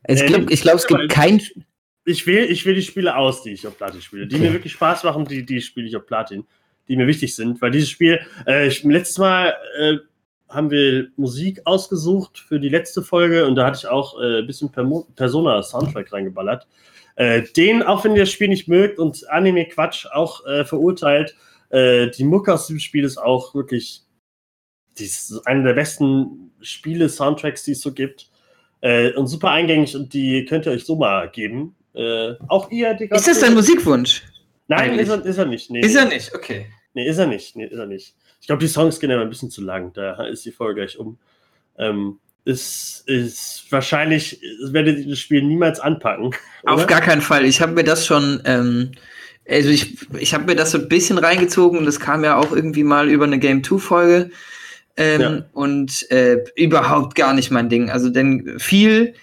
[0.07, 1.41] Ich Äh, glaube, ich glaub, es gibt kein.
[2.05, 4.27] ich wähle ich wähl die Spiele aus, die ich auf Platin spiele.
[4.27, 4.45] Die Okay.
[4.47, 6.45] mir wirklich Spaß machen, die, die spiele ich auf Platin.
[6.87, 7.61] Die mir wichtig sind.
[7.61, 9.97] Weil dieses Spiel, äh, ich, letztes Mal äh,
[10.47, 14.47] haben wir Musik ausgesucht für die letzte Folge und da hatte ich auch äh, ein
[14.47, 16.67] bisschen Persona-Soundtrack reingeballert.
[17.15, 21.35] Äh, den, auch wenn ihr das Spiel nicht mögt und Anime-Quatsch auch äh, verurteilt,
[21.69, 24.03] äh, die Mucke aus dem Spiel ist auch wirklich
[24.99, 28.29] die ist eine der besten Spiele-Soundtracks, die es so gibt.
[28.81, 31.75] Äh, und super eingängig und die könnt ihr euch so mal geben.
[31.93, 34.23] Äh, auch ihr, die Ist das dein Musikwunsch?
[34.67, 35.69] Nein, ist er, ist er nicht.
[35.69, 36.67] Nee, Ist er nicht, okay.
[36.93, 37.55] Nee, ist er nicht.
[37.55, 38.15] Nee, ist er nicht.
[38.39, 39.91] Ich glaube, die Songs gehen aber ein bisschen zu lang.
[39.93, 41.17] Da ist die Folge gleich um.
[41.77, 46.33] Ähm, ist, ist wahrscheinlich, werdet ihr das Spiel niemals anpacken.
[46.65, 46.85] Auf oder?
[46.85, 47.45] gar keinen Fall.
[47.45, 48.91] Ich habe mir das schon, ähm,
[49.49, 51.85] also ich, ich habe mir das so ein bisschen reingezogen.
[51.85, 54.29] Das kam ja auch irgendwie mal über eine Game 2 Folge.
[54.95, 55.45] Ähm, Ja.
[55.53, 57.89] Und äh, überhaupt gar nicht mein Ding.
[57.89, 59.13] Also denn viel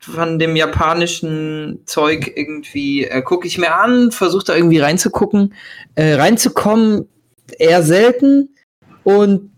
[0.00, 5.54] von dem japanischen Zeug irgendwie äh, gucke ich mir an, versuche da irgendwie reinzugucken,
[5.94, 7.08] äh, reinzukommen,
[7.58, 8.50] eher selten.
[9.02, 9.50] Und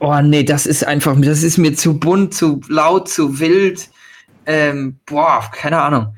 [0.00, 3.88] oh nee, das ist einfach, das ist mir zu bunt, zu laut, zu wild.
[4.46, 6.16] Ähm, boah, keine Ahnung.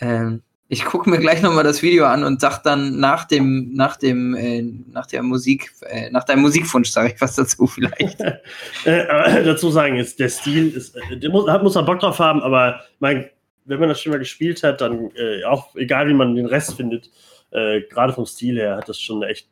[0.00, 3.96] Ähm, ich gucke mir gleich nochmal das Video an und sag dann nach dem, nach
[3.96, 8.18] dem, äh, nach der Musik, äh, nach deinem Musikwunsch sage ich was dazu vielleicht.
[8.84, 12.00] Äh, aber dazu sagen, ist, der Stil ist, äh, der muss, hat- muss man Bock
[12.00, 13.28] drauf haben, aber mein,
[13.64, 16.74] wenn man das schon mal gespielt hat, dann äh, auch egal wie man den Rest
[16.74, 17.10] findet,
[17.50, 19.48] äh, gerade vom Stil her hat das schon echt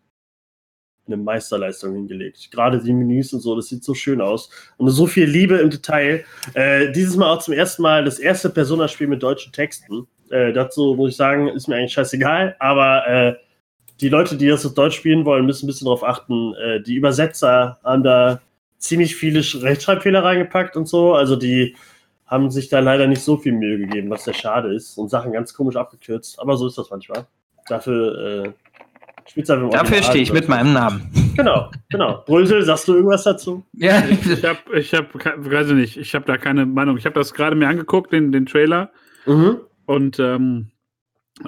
[1.07, 2.51] eine Meisterleistung hingelegt.
[2.51, 4.49] Gerade die Menüs und so, das sieht so schön aus.
[4.79, 6.25] Und so viel Liebe im Detail.
[6.55, 10.07] Äh, dieses Mal auch zum ersten Mal das erste Persona-Spiel mit deutschen Texten.
[10.35, 13.35] Äh, dazu muss ich sagen, ist mir eigentlich scheißegal, aber äh,
[14.01, 16.55] die Leute, die das auf Deutsch spielen wollen, müssen ein bisschen darauf achten.
[16.55, 18.41] Äh, die Übersetzer haben da
[18.79, 21.15] ziemlich viele Sch- Rechtschreibfehler reingepackt und so.
[21.15, 21.77] Also die
[22.27, 25.33] haben sich da leider nicht so viel Mühe gegeben, was sehr schade ist und Sachen
[25.33, 26.41] ganz komisch abgekürzt.
[26.41, 27.27] Aber so ist das manchmal.
[27.69, 28.51] Dafür äh,
[29.27, 30.03] spielt's einfach Dafür Original.
[30.11, 31.11] stehe ich mit meinem Namen.
[31.37, 32.23] Genau, genau.
[32.27, 33.65] Brösel, sagst du irgendwas dazu?
[33.75, 36.97] Ja, Ich habe, ich habe, weiß ich nicht, ich habe da keine Meinung.
[36.99, 38.91] Ich habe das gerade mir angeguckt, den, den Trailer.
[39.27, 39.59] Mhm.
[39.87, 40.71] Und ähm,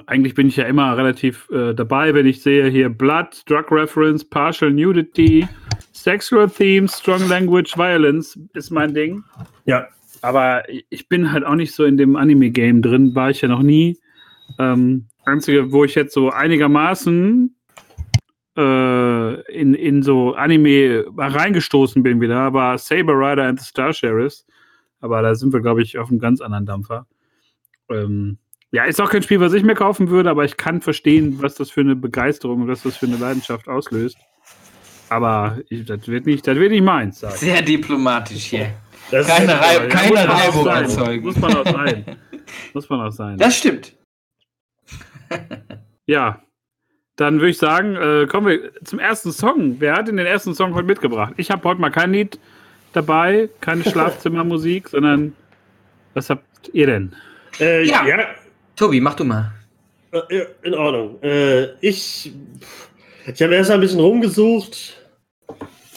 [0.05, 4.23] eigentlich bin ich ja immer relativ äh, dabei, wenn ich sehe hier Blood, Drug Reference,
[4.23, 5.47] Partial Nudity,
[5.93, 9.23] Sexual Themes, Strong Language, Violence ist mein Ding.
[9.65, 9.87] Ja.
[10.21, 13.61] Aber ich bin halt auch nicht so in dem Anime-Game drin, war ich ja noch
[13.61, 13.97] nie.
[14.57, 17.55] Ähm, einzige, wo ich jetzt so einigermaßen
[18.57, 24.45] äh, in, in so Anime reingestoßen bin wieder, war Saber Rider and the Star Sheriffs.
[24.99, 27.05] Aber da sind wir, glaube ich, auf einem ganz anderen Dampfer.
[27.89, 28.37] Ähm,
[28.71, 31.55] ja, ist auch kein Spiel, was ich mir kaufen würde, aber ich kann verstehen, was
[31.55, 34.17] das für eine Begeisterung und was das für eine Leidenschaft auslöst.
[35.09, 37.21] Aber ich, das, wird nicht, das wird nicht meins.
[37.21, 37.37] Sagen.
[37.37, 38.73] Sehr diplomatisch hier.
[39.09, 40.83] Das Keine, keine muss man auch Reibung sein.
[40.83, 41.25] erzeugen.
[41.25, 42.05] Muss man auch sein.
[42.73, 43.37] Muss man auch sein.
[43.37, 43.93] Das stimmt.
[46.05, 46.41] Ja,
[47.17, 49.77] dann würde ich sagen, äh, kommen wir zum ersten Song.
[49.79, 51.33] Wer hat denn den ersten Song heute mitgebracht?
[51.37, 52.39] Ich habe heute mal kein Lied
[52.93, 55.35] dabei, keine Schlafzimmermusik, sondern
[56.13, 57.15] was habt ihr denn?
[57.59, 58.05] Äh, Ja.
[58.05, 58.27] ja.
[58.75, 59.51] Tobi, mach du mal.
[60.11, 61.21] Äh, in Ordnung.
[61.21, 62.31] Äh, ich
[63.25, 64.95] ich habe erst ein bisschen rumgesucht,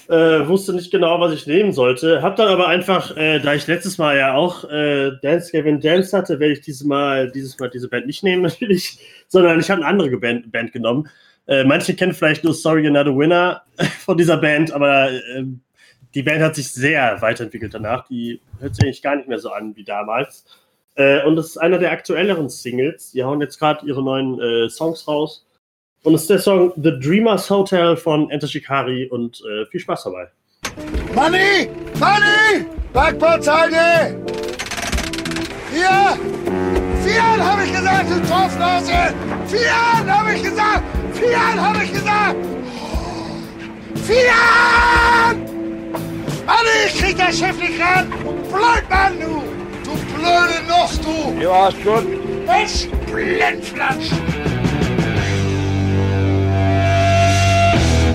[0.09, 2.23] äh, wusste nicht genau, was ich nehmen sollte.
[2.23, 6.55] Hab dann aber einfach, da ich letztes Mal ja auch Dance Gavin Dance hatte, werde
[6.55, 10.17] ich dieses Mal, dieses Mal diese Band nicht nehmen natürlich, sondern ich habe eine andere
[10.17, 11.09] Band, Band genommen.
[11.47, 13.63] Manche kennen vielleicht nur Sorry You're Not a Winner
[14.01, 15.45] von dieser Band, aber äh,
[16.15, 18.09] die Band hat sich sehr weiterentwickelt danach.
[18.09, 20.45] Die hört sich eigentlich gar nicht mehr so an wie damals.
[20.97, 23.13] Äh, und das ist einer der aktuelleren Singles.
[23.13, 25.47] Die hauen jetzt gerade ihre neuen äh, Songs raus.
[26.03, 30.05] Und es ist der Song The Dreamers Hotel von Enter Shikari und äh, viel Spaß
[30.05, 30.29] dabei.
[31.15, 31.69] Money!
[31.99, 32.67] Money!
[32.93, 34.17] Backbordseite!
[35.71, 36.19] Vier!
[37.05, 39.15] Vier habe ich gesagt, du Torfnase!
[39.47, 40.85] Vier habe ich gesagt!
[41.13, 42.37] Vier habe ich gesagt!
[44.07, 44.33] Vier!
[46.47, 48.11] Money, ich krieg das Schiff nicht ran!
[48.51, 49.60] Blöd, Mann, du!
[50.21, 51.41] Du blöde Nuss, du!
[51.41, 52.07] Ja, ist gut.
[52.47, 54.11] Mensch, Blindflatsch!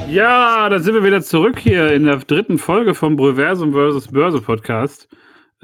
[0.08, 4.10] Ja, dann sind wir wieder zurück hier in der dritten Folge vom Bröversum vs.
[4.10, 5.08] Börse Podcast.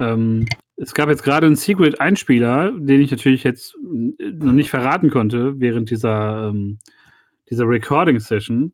[0.00, 5.60] Ähm, es gab jetzt gerade einen Secret-Einspieler, den ich natürlich jetzt noch nicht verraten konnte
[5.60, 6.80] während dieser, ähm,
[7.50, 8.72] dieser Recording-Session.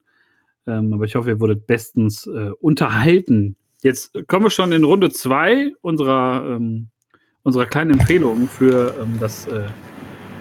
[0.66, 3.56] Ähm, aber ich hoffe, ihr wurdet bestens äh, unterhalten.
[3.82, 6.88] Jetzt kommen wir schon in Runde zwei unserer, ähm,
[7.42, 9.66] unserer kleinen Empfehlungen für ähm, das äh,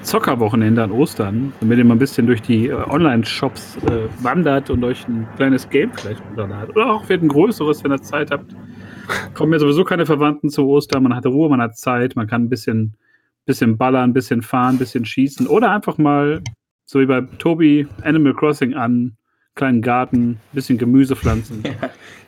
[0.02, 4.84] Zockerwochenende an Ostern, damit ihr mal ein bisschen durch die äh, Online-Shops äh, wandert und
[4.84, 6.76] euch ein kleines Game vielleicht runterladet.
[6.76, 8.56] Oder auch wird ein größeres, wenn ihr Zeit habt.
[9.34, 12.44] Kommen ja sowieso keine Verwandten zu Ostern, man hat Ruhe, man hat Zeit, man kann
[12.44, 12.96] ein bisschen,
[13.46, 16.42] bisschen ballern, ein bisschen fahren, ein bisschen schießen oder einfach mal,
[16.86, 19.18] so wie bei Tobi, Animal Crossing an,
[19.56, 21.64] kleinen Garten, ein bisschen Gemüse pflanzen.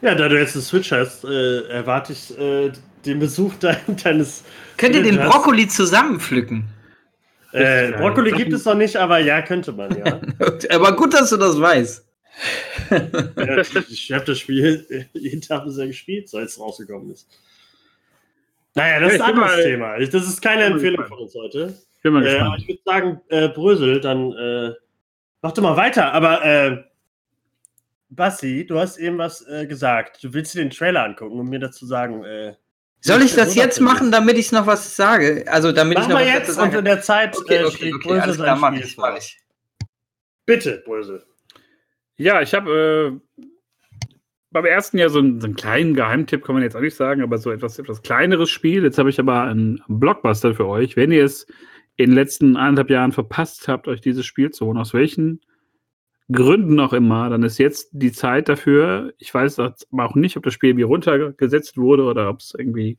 [0.01, 2.71] Ja, da du jetzt eine Switch hast, äh, erwarte ich äh,
[3.05, 4.43] den Besuch dein, deines.
[4.77, 5.17] Könnt ihr den.
[5.17, 6.65] Brokkoli zusammenpflücken?
[7.51, 10.21] Äh, Brokkoli gibt es noch nicht, aber ja, könnte man, ja.
[10.69, 12.05] Aber gut, dass du das weißt.
[12.91, 13.57] ja
[13.89, 17.27] ich habe das Spiel jeden Tag bisher gespielt, seit es rausgekommen ist.
[18.75, 19.97] Naja, das Ja, ist ein anderes mal- Thema.
[19.99, 21.73] Das ist keine Empfehlung von uns heute.
[21.95, 22.62] Ich bin mal Äh, aber gespannt.
[22.62, 24.71] ich würde sagen, äh, Brösel, dann äh,
[25.41, 26.13] mach doch mal weiter.
[26.13, 26.83] Aber äh,
[28.09, 30.23] Basti, du hast eben was äh, gesagt.
[30.23, 32.23] Du willst dir den Trailer angucken und mir dazu sagen.
[33.01, 35.45] Soll ich das jetzt machen, damit ich noch was sage?
[35.47, 36.83] Also, damit Mach ich noch mal was jetzt dazu und in sage?
[36.83, 39.39] der Zeit Okay, äh, okay, okay, Brösel alles sein klar, ich, mach ich.
[40.45, 41.23] Bitte, Brösel.
[42.17, 43.43] Ja, ich habe äh,
[44.51, 47.21] beim ersten Jahr so einen, so einen kleinen Geheimtipp, kann man jetzt auch nicht sagen,
[47.21, 48.83] aber so etwas, etwas kleineres Spiel.
[48.83, 50.97] Jetzt habe ich aber einen Blockbuster für euch.
[50.97, 51.45] Wenn ihr es
[51.95, 55.41] in den letzten anderthalb Jahren verpasst habt, euch dieses Spiel zu holen, aus welchen
[56.31, 59.13] Gründen auch immer, dann ist jetzt die Zeit dafür.
[59.17, 62.97] Ich weiß auch nicht, ob das Spiel irgendwie runtergesetzt wurde oder ob es irgendwie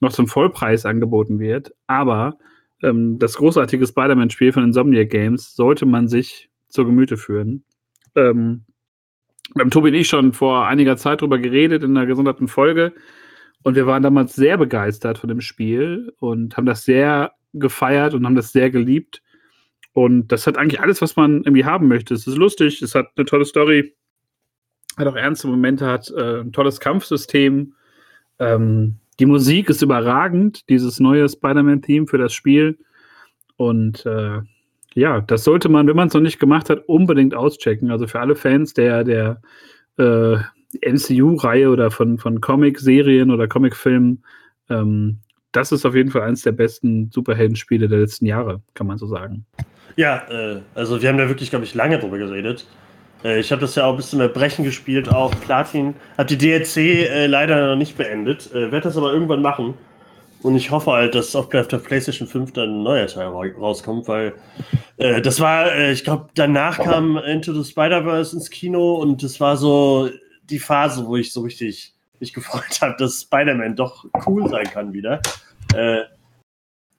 [0.00, 1.74] noch zum Vollpreis angeboten wird.
[1.86, 2.38] Aber
[2.82, 7.64] ähm, das großartige Spider-Man-Spiel von Insomniac Games sollte man sich zur Gemüte führen.
[8.14, 8.64] Ähm,
[9.58, 12.92] haben Tobi und ich schon vor einiger Zeit drüber geredet in einer gesonderten Folge.
[13.62, 18.24] Und wir waren damals sehr begeistert von dem Spiel und haben das sehr gefeiert und
[18.24, 19.22] haben das sehr geliebt.
[19.92, 22.14] Und das hat eigentlich alles, was man irgendwie haben möchte.
[22.14, 23.94] Es ist lustig, es hat eine tolle Story,
[24.96, 27.74] hat auch ernste Momente, hat äh, ein tolles Kampfsystem.
[28.38, 32.78] Ähm, die Musik ist überragend, dieses neue Spider-Man-Theme für das Spiel.
[33.56, 34.40] Und äh,
[34.94, 37.90] ja, das sollte man, wenn man es noch nicht gemacht hat, unbedingt auschecken.
[37.90, 39.42] Also für alle Fans der, der
[39.98, 40.36] äh,
[40.82, 44.24] MCU-Reihe oder von, von Comic-Serien oder Comic-Filmen,
[44.68, 45.18] ähm,
[45.52, 49.06] das ist auf jeden Fall eines der besten Superhelden-Spiele der letzten Jahre, kann man so
[49.06, 49.46] sagen.
[49.96, 52.66] Ja, äh, also wir haben da wirklich, glaube ich, lange drüber geredet.
[53.24, 55.94] Äh, ich habe das ja auch ein bisschen mit Brechen gespielt, auch Platin.
[56.16, 59.74] Hab die DLC äh, leider noch nicht beendet, äh, werde das aber irgendwann machen.
[60.42, 64.08] Und ich hoffe halt, dass auf der PlayStation 5 dann ein neuer Teil ra- rauskommt,
[64.08, 64.32] weil
[64.96, 69.38] äh, das war, äh, ich glaube, danach kam Into the Spider-Verse ins Kino und das
[69.38, 70.08] war so
[70.48, 74.94] die Phase, wo ich so richtig mich gefreut habe, dass Spider-Man doch cool sein kann
[74.94, 75.20] wieder.
[75.74, 76.04] Äh,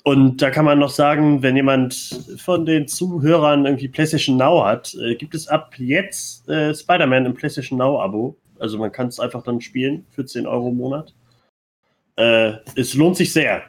[0.04, 1.94] und da kann man noch sagen, wenn jemand
[2.38, 7.34] von den Zuhörern irgendwie PlayStation Now hat, äh, gibt es ab jetzt äh, Spider-Man im
[7.36, 8.36] PlayStation Now-Abo.
[8.60, 11.14] Also man kann es einfach dann spielen für 10 Euro im Monat.
[12.16, 13.64] Äh, es lohnt sich sehr.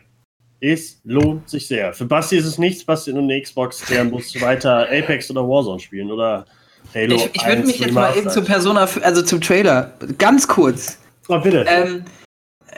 [0.61, 1.92] Es lohnt sich sehr.
[1.92, 5.81] Für Basti ist es nichts, Basti in eine Xbox, der muss weiter Apex oder Warzone
[5.81, 6.47] spielen oder
[6.95, 7.16] Halo.
[7.16, 10.99] Ich, ich würde mich jetzt mal eben zur Persona, also zum Trailer, ganz kurz.
[11.29, 11.64] Oh, bitte.
[11.68, 12.05] Ähm,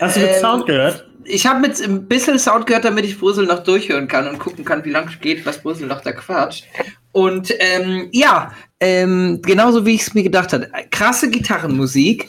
[0.01, 1.07] Hast du mit ähm, Sound gehört?
[1.27, 4.65] Ich habe mit ein bisschen Sound gehört, damit ich Brüssel noch durchhören kann und gucken
[4.65, 6.65] kann, wie lang es geht, was Brüssel noch da quatscht.
[7.13, 10.71] Und ähm, ja, ähm, genauso wie ich es mir gedacht habe.
[10.91, 12.29] Krasse Gitarrenmusik.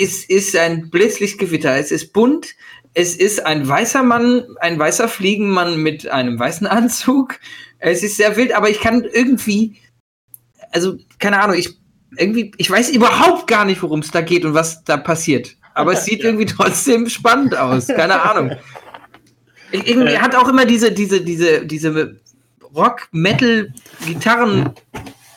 [0.00, 1.76] Es ist ein Blitzlichtgewitter.
[1.76, 2.54] Es ist bunt.
[2.94, 7.38] Es ist ein weißer Mann, ein weißer Fliegenmann mit einem weißen Anzug.
[7.78, 9.76] Es ist sehr wild, aber ich kann irgendwie,
[10.70, 11.76] also keine Ahnung, ich
[12.16, 15.56] irgendwie, ich weiß überhaupt gar nicht, worum es da geht und was da passiert.
[15.74, 17.88] Aber es sieht irgendwie trotzdem spannend aus.
[17.88, 18.52] Keine Ahnung.
[19.72, 22.16] Irgendwie hat auch immer diese, diese, diese, diese
[22.74, 23.72] Rock, Metal,
[24.06, 24.70] Gitarren,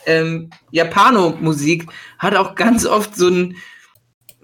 [0.06, 1.86] ähm, Japano-Musik
[2.20, 3.56] hat auch ganz oft so, ein,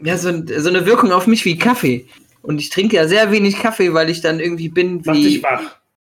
[0.03, 2.08] ja, so, ein, so eine Wirkung auf mich wie Kaffee.
[2.41, 5.10] Und ich trinke ja sehr wenig Kaffee, weil ich dann irgendwie bin wie.
[5.10, 5.62] Macht dich wach.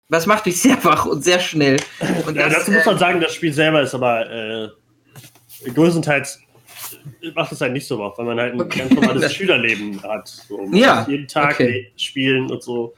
[0.10, 1.78] Was macht mich sehr wach und sehr schnell.
[2.26, 6.40] Und ja, das, dazu muss man äh, sagen, das Spiel selber ist aber äh, größtenteils
[7.36, 8.80] macht es halt nicht so wach, weil man halt ein okay.
[8.80, 10.28] ganz normales Schülerleben hat.
[10.28, 11.06] So, ja.
[11.08, 11.92] Jeden Tag okay.
[11.96, 12.94] spielen und so.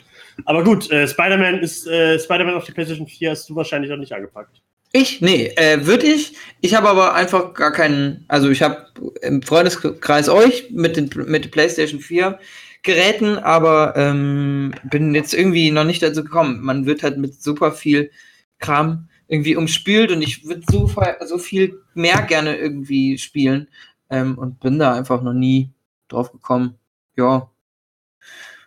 [0.45, 3.97] Aber gut, äh, Spider-Man ist äh, Spider-Man auf die PlayStation 4 hast du wahrscheinlich noch
[3.97, 4.61] nicht angepackt.
[4.91, 5.21] Ich?
[5.21, 6.33] Nee, äh, würde ich.
[6.61, 8.85] Ich habe aber einfach gar keinen, also ich habe
[9.21, 12.39] im Freundeskreis euch mit den mit PlayStation 4
[12.83, 16.61] Geräten, aber ähm, bin jetzt irgendwie noch nicht dazu gekommen.
[16.61, 18.11] Man wird halt mit super viel
[18.59, 20.89] Kram irgendwie umspült und ich würde so,
[21.25, 23.67] so viel mehr gerne irgendwie spielen
[24.11, 25.71] ähm, und bin da einfach noch nie
[26.07, 26.75] drauf gekommen.
[27.17, 27.49] Ja.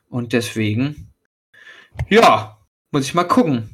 [0.09, 1.13] Und deswegen,
[2.09, 2.59] ja,
[2.91, 3.71] muss ich mal gucken.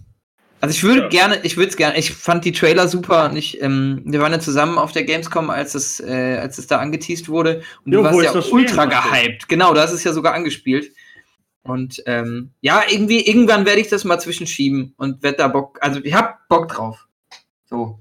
[0.60, 1.08] Also ich würde ja.
[1.08, 4.30] gerne, ich würde es gerne, ich fand die Trailer super und ich, ähm, wir waren
[4.30, 8.02] ja zusammen auf der Gamescom, als es, äh, als es da angeteased wurde und jo,
[8.02, 9.48] du warst ja ultra gehypt.
[9.48, 10.92] Genau, da ist es ja sogar angespielt.
[11.64, 16.00] Und ähm, ja, irgendwie, irgendwann werde ich das mal zwischenschieben und werde da Bock, also
[16.02, 17.06] ich hab Bock drauf.
[17.66, 18.00] So.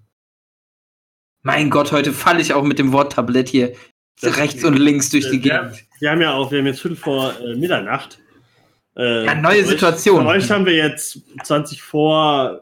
[1.43, 3.73] Mein Gott, heute falle ich auch mit dem Worttablett hier
[4.19, 5.83] das rechts und links durch die Gegend.
[5.99, 8.19] Wir haben ja auch, wir haben jetzt Viertel vor äh, Mitternacht.
[8.95, 10.25] Äh, ja, neue Situation.
[10.25, 12.61] Bei euch haben wir jetzt 20 vor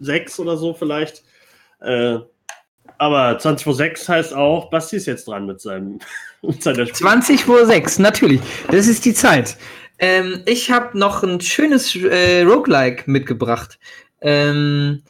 [0.00, 1.22] 6 oder so vielleicht.
[1.80, 2.18] Äh,
[2.98, 5.98] aber 20 vor 6 heißt auch, Basti ist jetzt dran mit seinem
[6.42, 8.40] mit seiner Spiel 20 vor 6, natürlich.
[8.70, 9.56] Das ist die Zeit.
[9.98, 13.78] Ähm, ich habe noch ein schönes äh, Roguelike mitgebracht.
[14.20, 15.02] Ähm,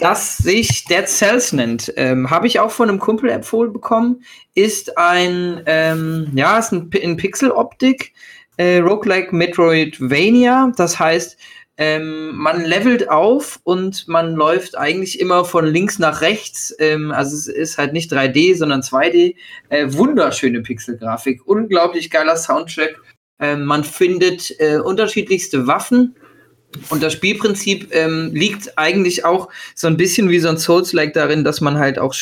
[0.00, 1.92] das sich Dead Cells nennt.
[1.96, 4.24] Ähm, Habe ich auch von einem Kumpel empfohlen bekommen.
[4.54, 8.12] Ist ein, ähm, ja, ist ein, in Pixel-Optik,
[8.56, 10.72] äh, Roguelike Metroidvania.
[10.76, 11.36] Das heißt,
[11.76, 16.74] ähm, man levelt auf und man läuft eigentlich immer von links nach rechts.
[16.78, 19.34] Ähm, also es ist halt nicht 3D, sondern 2D.
[19.68, 23.00] Äh, wunderschöne Pixelgrafik, unglaublich geiler Soundtrack.
[23.40, 26.14] Ähm, man findet äh, unterschiedlichste Waffen
[26.88, 31.44] und das Spielprinzip ähm, liegt eigentlich auch so ein bisschen wie so ein Souls-like darin,
[31.44, 32.14] dass man halt auch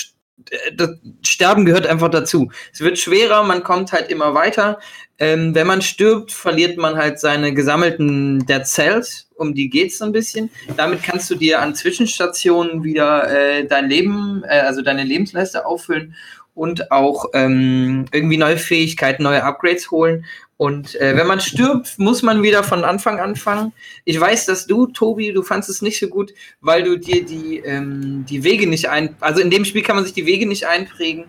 [0.50, 0.90] äh, das
[1.22, 2.50] Sterben gehört einfach dazu.
[2.72, 4.78] Es wird schwerer, man kommt halt immer weiter.
[5.18, 10.04] Ähm, wenn man stirbt, verliert man halt seine gesammelten Dead Cells, um die geht's so
[10.04, 10.48] ein bisschen.
[10.76, 16.14] Damit kannst du dir an Zwischenstationen wieder äh, dein Leben, äh, also deine Lebensleiste auffüllen
[16.58, 20.24] und auch ähm, irgendwie neue Fähigkeiten, neue Upgrades holen.
[20.56, 23.72] Und äh, wenn man stirbt, muss man wieder von Anfang anfangen.
[24.04, 27.58] Ich weiß, dass du, Tobi, du fandest es nicht so gut, weil du dir die,
[27.58, 29.14] ähm, die Wege nicht ein...
[29.20, 31.26] Also in dem Spiel kann man sich die Wege nicht einprägen,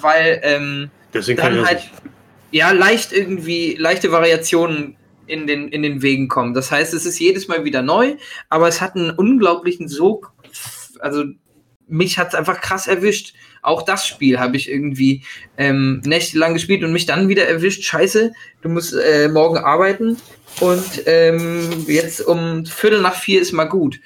[0.00, 1.82] weil ähm, Deswegen dann halt
[2.50, 6.54] ja leicht irgendwie leichte Variationen in den, in den Wegen kommen.
[6.54, 8.16] Das heißt, es ist jedes Mal wieder neu,
[8.48, 10.32] aber es hat einen unglaublichen Sog.
[10.98, 11.24] Also
[11.88, 13.34] mich hat es einfach krass erwischt.
[13.62, 15.24] Auch das Spiel habe ich irgendwie
[15.56, 17.84] ähm, nächtelang gespielt und mich dann wieder erwischt.
[17.84, 20.18] Scheiße, du musst äh, morgen arbeiten
[20.60, 24.00] und ähm, jetzt um Viertel nach vier ist mal gut.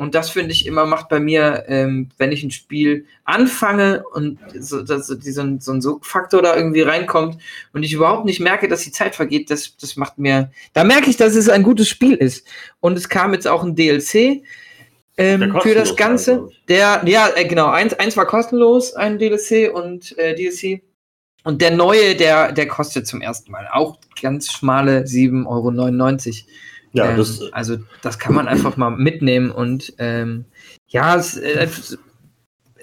[0.00, 4.38] Und das finde ich immer macht bei mir, ähm, wenn ich ein Spiel anfange und
[4.58, 7.36] so, dass, so, so, ein, so ein Faktor da irgendwie reinkommt
[7.74, 11.10] und ich überhaupt nicht merke, dass die Zeit vergeht, das, das macht mir, da merke
[11.10, 12.46] ich, dass es ein gutes Spiel ist.
[12.80, 14.42] Und es kam jetzt auch ein DLC
[15.20, 16.32] ähm, für das Ganze.
[16.32, 16.52] Also.
[16.68, 20.82] Der, ja, äh, genau, eins, eins war kostenlos, ein DLC und äh, DLC.
[21.44, 26.50] Und der neue, der, der kostet zum ersten Mal auch ganz schmale 7,99 Euro.
[26.92, 30.44] Ja, ähm, das, also das kann man einfach mal mitnehmen und ähm,
[30.88, 31.68] ja, es, äh,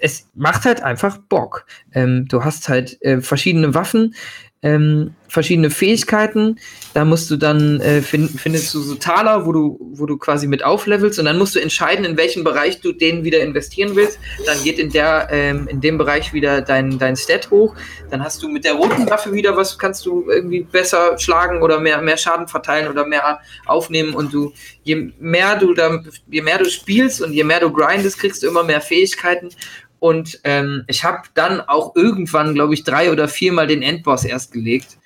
[0.00, 1.66] es macht halt einfach Bock.
[1.92, 4.14] Ähm, du hast halt äh, verschiedene Waffen.
[4.62, 6.58] Ähm, verschiedene Fähigkeiten.
[6.94, 10.46] Da musst du dann äh, find, findest du so Taler, wo du, wo du quasi
[10.46, 14.18] mit auflevelst und dann musst du entscheiden, in welchen Bereich du den wieder investieren willst.
[14.46, 17.76] Dann geht in der ähm, in dem Bereich wieder dein, dein Stat hoch.
[18.10, 21.78] Dann hast du mit der roten Waffe wieder was, kannst du irgendwie besser schlagen oder
[21.78, 24.52] mehr, mehr Schaden verteilen oder mehr aufnehmen und du,
[24.82, 28.48] je mehr du da, je mehr du spielst und je mehr du grindest, kriegst du
[28.48, 29.50] immer mehr Fähigkeiten
[30.00, 34.52] und ähm, ich habe dann auch irgendwann, glaube ich, drei oder viermal den Endboss erst
[34.52, 34.98] gelegt.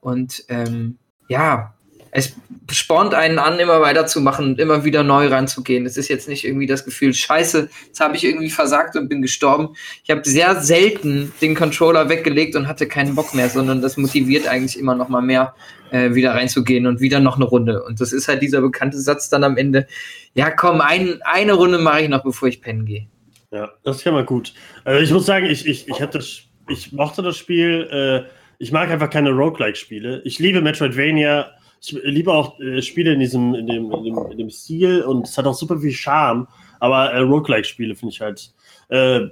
[0.00, 0.96] Und ähm,
[1.28, 1.74] ja,
[2.10, 2.34] es
[2.70, 5.84] spornt einen an, immer weiterzumachen und immer wieder neu reinzugehen.
[5.84, 9.20] Es ist jetzt nicht irgendwie das Gefühl, scheiße, jetzt habe ich irgendwie versagt und bin
[9.20, 9.74] gestorben.
[10.04, 14.48] Ich habe sehr selten den Controller weggelegt und hatte keinen Bock mehr, sondern das motiviert
[14.48, 15.54] eigentlich immer noch mal mehr,
[15.90, 17.82] äh, wieder reinzugehen und wieder noch eine Runde.
[17.82, 19.86] Und das ist halt dieser bekannte Satz dann am Ende,
[20.34, 23.06] ja komm, ein, eine Runde mache ich noch, bevor ich pennen gehe.
[23.50, 24.52] Ja, das ist ja mal gut.
[24.84, 26.20] Also ich muss sagen, ich, ich, ich, hatte,
[26.68, 27.88] ich mochte das Spiel.
[27.90, 30.22] Äh, ich mag einfach keine Roguelike-Spiele.
[30.24, 31.50] Ich liebe Metroidvania.
[31.80, 35.28] Ich liebe auch äh, Spiele in diesem, in dem, in, dem, in dem Stil und
[35.28, 36.48] es hat auch super viel Charme.
[36.80, 38.52] Aber äh, Roguelike-Spiele finde ich halt,
[38.88, 39.28] äh,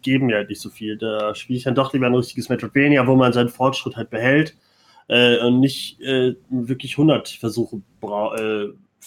[0.00, 0.96] geben mir halt nicht so viel.
[0.96, 4.56] Da spiele ich dann doch lieber ein richtiges Metroidvania, wo man seinen Fortschritt halt behält
[5.08, 8.36] äh, und nicht äh, wirklich 100 Versuche bra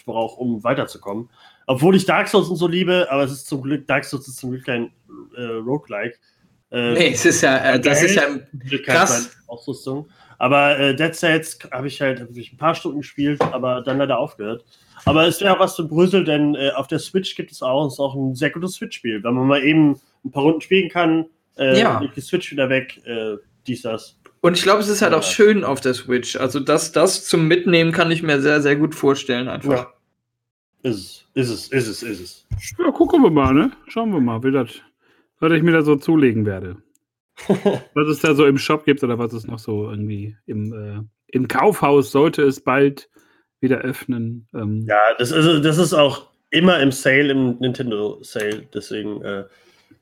[0.06, 1.30] braucht, um weiterzukommen.
[1.66, 4.38] Obwohl ich Dark Souls und so liebe, aber es ist zum Glück, Dark Souls ist
[4.38, 4.92] zum Glück kein
[5.36, 6.18] äh, Roguelike.
[6.72, 8.24] Äh, nee, es ist ja, äh, das ist ja
[8.86, 9.32] krass.
[9.48, 10.08] Ausrüstung.
[10.38, 13.98] Aber äh, Dead Cells habe ich halt hab ich ein paar Stunden gespielt, aber dann
[13.98, 14.64] leider aufgehört.
[15.06, 17.88] Aber es wäre auch was für Brüssel, denn äh, auf der Switch gibt es auch,
[17.88, 19.24] ist auch ein sehr gutes Switch-Spiel.
[19.24, 21.26] Wenn man mal eben ein paar Runden spielen kann,
[21.58, 22.02] äh, ja.
[22.16, 24.18] die Switch wieder weg, äh, dies, das.
[24.48, 26.38] Und ich glaube, es ist halt auch schön auf der Switch.
[26.38, 29.90] Also das, das zum Mitnehmen kann ich mir sehr, sehr gut vorstellen einfach.
[30.84, 30.90] Ja.
[30.90, 32.48] Ist es, ist es, ist es, ist es.
[32.80, 33.74] Ja, gucken wir mal, ne?
[33.90, 34.70] Schauen wir mal, wie das,
[35.42, 36.78] was ich mir da so zulegen werde.
[37.94, 41.02] was es da so im Shop gibt oder was es noch so irgendwie im, äh,
[41.28, 43.10] im Kaufhaus sollte es bald
[43.60, 44.48] wieder öffnen.
[44.54, 44.86] Ähm.
[44.88, 49.44] Ja, das ist, das ist auch immer im Sale, im Nintendo Sale, deswegen äh,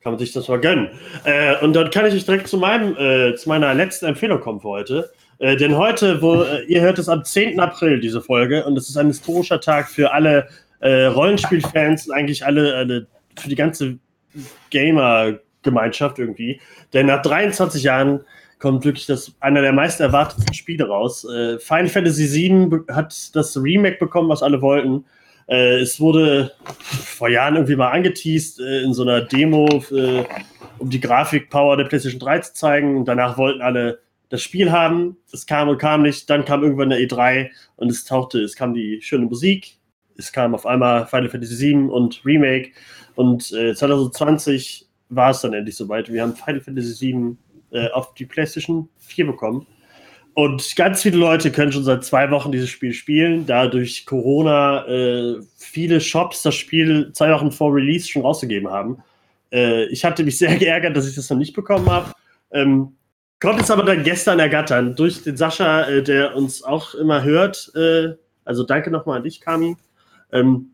[0.06, 0.88] kann man sich das mal gönnen.
[1.24, 4.68] Äh, und dann kann ich direkt zu meinem, äh, zu meiner letzten Empfehlung kommen für
[4.68, 5.10] heute.
[5.40, 7.58] Äh, denn heute, wo äh, ihr hört es am 10.
[7.58, 10.46] April, diese Folge, und es ist ein historischer Tag für alle
[10.78, 13.98] äh, Rollenspielfans und eigentlich alle, alle für die ganze
[14.70, 16.60] Gamer-Gemeinschaft irgendwie.
[16.92, 18.20] Denn nach 23 Jahren
[18.60, 21.24] kommt wirklich das einer der meist erwarteten Spiele raus.
[21.24, 25.04] Äh, Final Fantasy VII hat das Remake bekommen, was alle wollten.
[25.48, 30.24] Äh, es wurde vor Jahren irgendwie mal angeteased äh, in so einer Demo, äh,
[30.78, 33.04] um die Grafikpower der PlayStation 3 zu zeigen.
[33.04, 35.16] Danach wollten alle das Spiel haben.
[35.32, 36.28] Es kam und kam nicht.
[36.28, 39.78] Dann kam irgendwann der E3 und es tauchte, es kam die schöne Musik
[40.18, 42.70] es kam auf einmal Final Fantasy VII und Remake
[43.14, 46.12] und äh, 2020 war es dann endlich soweit.
[46.12, 47.36] Wir haben Final Fantasy VII
[47.70, 49.66] äh, auf die PlayStation 4 bekommen.
[50.36, 54.86] Und ganz viele Leute können schon seit zwei Wochen dieses Spiel spielen, da durch Corona
[54.86, 58.98] äh, viele Shops das Spiel zwei Wochen vor Release schon rausgegeben haben.
[59.50, 62.12] Äh, ich hatte mich sehr geärgert, dass ich das noch nicht bekommen habe.
[62.50, 62.96] Ähm,
[63.40, 67.72] konnte es aber dann gestern ergattern durch den Sascha, äh, der uns auch immer hört.
[67.74, 69.78] Äh, also danke nochmal an dich, Kami.
[70.32, 70.72] Ähm,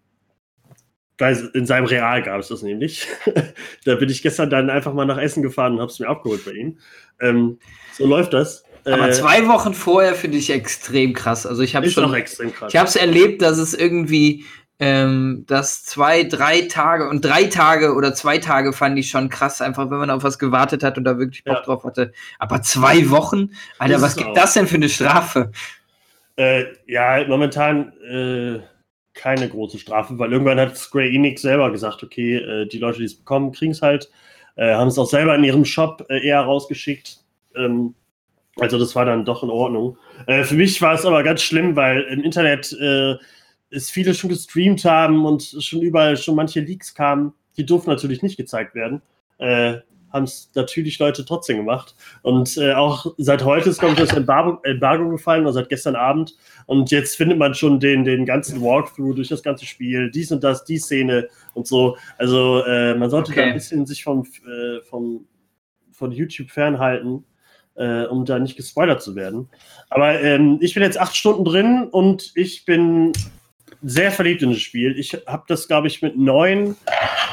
[1.19, 3.07] weil in seinem Real gab es das nämlich.
[3.85, 6.45] da bin ich gestern dann einfach mal nach Essen gefahren und habe es mir abgeholt
[6.45, 6.79] bei ihm.
[7.21, 7.61] Ähm,
[7.93, 8.65] so läuft das.
[8.85, 11.47] Aber äh, zwei Wochen vorher finde ich extrem krass.
[11.47, 12.73] Also ich habe schon, extrem krass.
[12.73, 14.45] ich habe es erlebt, dass es irgendwie,
[14.79, 19.61] ähm, dass zwei, drei Tage und drei Tage oder zwei Tage fand ich schon krass,
[19.63, 21.63] einfach wenn man auf was gewartet hat und da wirklich Bock ja.
[21.63, 22.13] drauf hatte.
[22.39, 24.35] Aber zwei Wochen, Alter, was gibt auch.
[24.35, 25.53] das denn für eine Strafe?
[26.37, 27.93] Äh, ja, momentan.
[28.03, 28.61] Äh,
[29.15, 33.05] keine große Strafe, weil irgendwann hat Square Enix selber gesagt, okay, äh, die Leute, die
[33.05, 34.11] es bekommen, kriegen es halt,
[34.57, 37.19] äh, haben es auch selber in ihrem Shop äh, eher rausgeschickt.
[37.55, 37.95] Ähm,
[38.57, 39.97] also das war dann doch in Ordnung.
[40.27, 43.17] Äh, für mich war es aber ganz schlimm, weil im Internet äh,
[43.71, 47.33] es viele schon gestreamt haben und schon überall schon manche Leaks kamen.
[47.57, 49.03] Die durften natürlich nicht gezeigt werden.
[49.39, 49.79] Äh,
[50.13, 51.95] haben es natürlich Leute trotzdem gemacht.
[52.21, 55.97] Und äh, auch seit heute ist, glaube ich, das Embargo, Embargo gefallen, oder seit gestern
[55.97, 56.37] Abend.
[56.67, 60.45] Und jetzt findet man schon den, den ganzen Walkthrough durch das ganze Spiel, dies und
[60.45, 61.97] das, die Szene und so.
[62.19, 63.41] Also äh, man sollte okay.
[63.41, 65.27] da ein bisschen sich vom, äh, vom,
[65.93, 67.25] von YouTube fernhalten.
[67.75, 69.49] Äh, um da nicht gespoilert zu werden.
[69.89, 73.13] Aber ähm, ich bin jetzt acht Stunden drin und ich bin
[73.83, 74.99] sehr verliebt in das Spiel.
[74.99, 76.77] Ich habe das, glaube ich, mit neun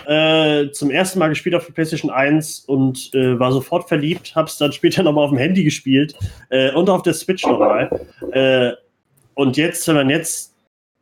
[0.07, 4.35] äh, zum ersten Mal gespielt auf der PlayStation 1 und äh, war sofort verliebt.
[4.35, 6.15] Habe es dann später nochmal auf dem Handy gespielt
[6.49, 8.07] äh, und auf der Switch nochmal.
[8.31, 8.71] Äh,
[9.35, 10.55] und jetzt, wenn man jetzt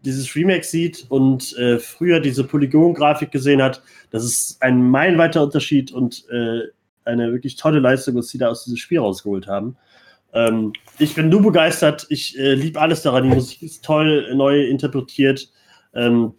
[0.04, 3.82] dieses Remake sieht und äh, früher diese Polygon-Grafik gesehen hat,
[4.12, 6.62] das ist ein meilenweiter Unterschied und äh,
[7.08, 9.78] eine wirklich tolle Leistung, was sie da aus diesem Spiel rausgeholt haben.
[10.34, 12.06] Ähm, ich bin nur begeistert.
[12.10, 13.24] Ich äh, liebe alles daran.
[13.24, 15.50] Die Musik ist toll, neu interpretiert.
[15.94, 16.34] Ähm,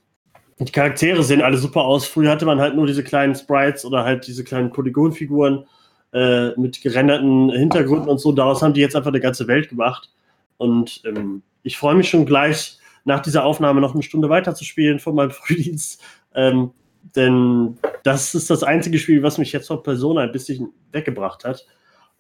[0.61, 2.07] die Charaktere sehen alle super aus.
[2.07, 5.67] Früher hatte man halt nur diese kleinen Sprites oder halt diese kleinen Polygonfiguren
[6.13, 8.33] äh, mit gerenderten Hintergründen und so.
[8.33, 10.11] Daraus haben die jetzt einfach eine ganze Welt gemacht.
[10.57, 15.15] Und ähm, ich freue mich schon gleich, nach dieser Aufnahme noch eine Stunde weiterzuspielen von
[15.15, 16.03] meinem Frühdienst.
[16.35, 16.73] Ähm,
[17.17, 21.67] denn das ist das einzige Spiel, was mich jetzt von Persona ein bisschen weggebracht hat.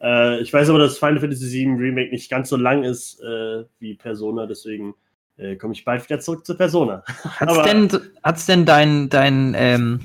[0.01, 3.64] Äh, ich weiß aber, dass Final Fantasy VII Remake nicht ganz so lang ist äh,
[3.81, 4.95] wie Persona, deswegen
[5.37, 7.03] äh, komme ich bald wieder zurück zu Persona.
[7.24, 7.89] Hat es denn,
[8.22, 10.01] hat's denn dein, dein, ähm,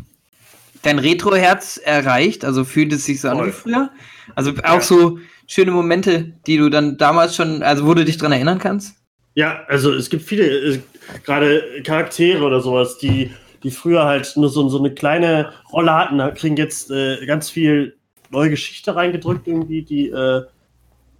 [0.81, 2.45] dein Retro-Herz erreicht?
[2.45, 3.89] Also fühlt es sich so an wie früher?
[4.35, 4.81] Also auch ja.
[4.81, 8.95] so schöne Momente, die du dann damals schon, also wo du dich dran erinnern kannst?
[9.35, 10.79] Ja, also es gibt viele, äh,
[11.25, 13.31] gerade Charaktere oder sowas, die,
[13.63, 17.97] die früher halt nur so, so eine kleine Rolle hatten, kriegen jetzt äh, ganz viel
[18.29, 20.43] neue Geschichte reingedrückt, irgendwie, die äh,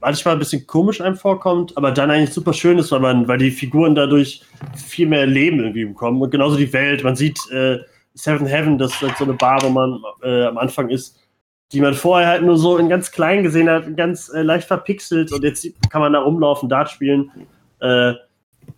[0.02, 3.38] manchmal ein bisschen komisch einem vorkommt, aber dann eigentlich super schön ist, weil man, weil
[3.38, 4.42] die Figuren dadurch
[4.76, 6.22] viel mehr Leben irgendwie bekommen.
[6.22, 7.04] Und genauso die Welt.
[7.04, 7.80] Man sieht äh,
[8.14, 11.18] Seven Heaven, das ist halt so eine Bar, wo man äh, am Anfang ist,
[11.72, 15.32] die man vorher halt nur so in ganz klein gesehen hat, ganz äh, leicht verpixelt
[15.32, 17.32] und jetzt kann man da rumlaufen, Dart spielen.
[17.80, 18.14] Äh,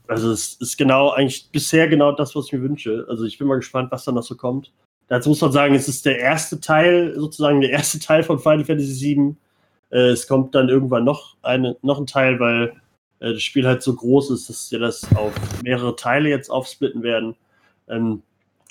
[0.07, 3.05] also es ist genau eigentlich bisher genau das, was ich mir wünsche.
[3.09, 4.71] Also ich bin mal gespannt, was da noch so kommt.
[5.07, 8.65] Dazu muss man sagen, es ist der erste Teil, sozusagen der erste Teil von Final
[8.65, 9.36] Fantasy VII
[9.91, 12.73] äh, es kommt dann irgendwann noch, eine, noch ein Teil, weil
[13.19, 15.33] äh, das Spiel halt so groß ist, dass wir das auf
[15.63, 17.36] mehrere Teile jetzt aufsplitten werden.
[17.88, 18.21] Ähm,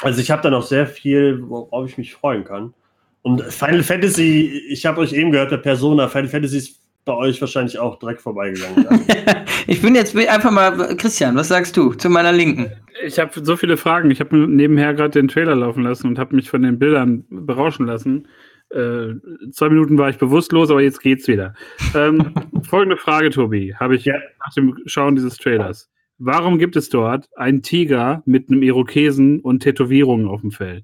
[0.02, 2.74] also ich habe da noch sehr viel, worauf ich mich freuen kann.
[3.22, 7.40] Und Final Fantasy, ich habe euch eben gehört, der Persona, Final Fantasy ist bei euch
[7.40, 8.86] wahrscheinlich auch direkt vorbeigegangen.
[9.66, 12.70] ich bin jetzt einfach mal, Christian, was sagst du zu meiner Linken?
[13.04, 14.10] Ich habe so viele Fragen.
[14.10, 17.86] Ich habe nebenher gerade den Trailer laufen lassen und habe mich von den Bildern berauschen
[17.86, 18.28] lassen.
[18.70, 19.14] Äh,
[19.52, 21.54] zwei Minuten war ich bewusstlos, aber jetzt geht's wieder.
[21.94, 24.14] Ähm, folgende Frage, Tobi, habe ich ja.
[24.44, 25.90] nach dem Schauen dieses Trailers.
[26.18, 30.82] Warum gibt es dort einen Tiger mit einem Irokesen und Tätowierungen auf dem Fell?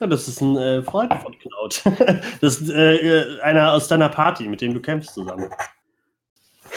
[0.00, 1.82] Ja, das ist ein äh, Freund von Cloud.
[2.40, 5.50] das ist äh, äh, einer aus deiner Party, mit dem du kämpfst zusammen.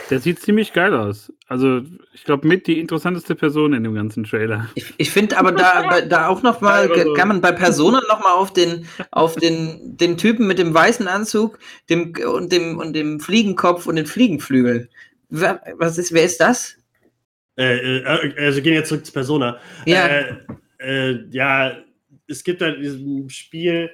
[0.09, 1.32] Der sieht ziemlich geil aus.
[1.47, 1.82] Also,
[2.13, 4.67] ich glaube, mit die interessanteste Person in dem ganzen Trailer.
[4.76, 8.34] Ich, ich finde aber da, da auch noch mal, kann man bei Persona noch mal
[8.34, 11.59] auf den, auf den, den Typen mit dem weißen Anzug
[11.89, 14.89] dem, und, dem, und dem Fliegenkopf und den Fliegenflügel.
[15.30, 16.76] Was ist, wer ist das?
[17.57, 19.57] Äh, äh, also gehen jetzt zurück zu Persona.
[19.86, 20.07] Ja.
[20.07, 20.36] Äh,
[20.80, 21.74] äh ja,
[22.30, 23.89] es gibt da in diesem Spiel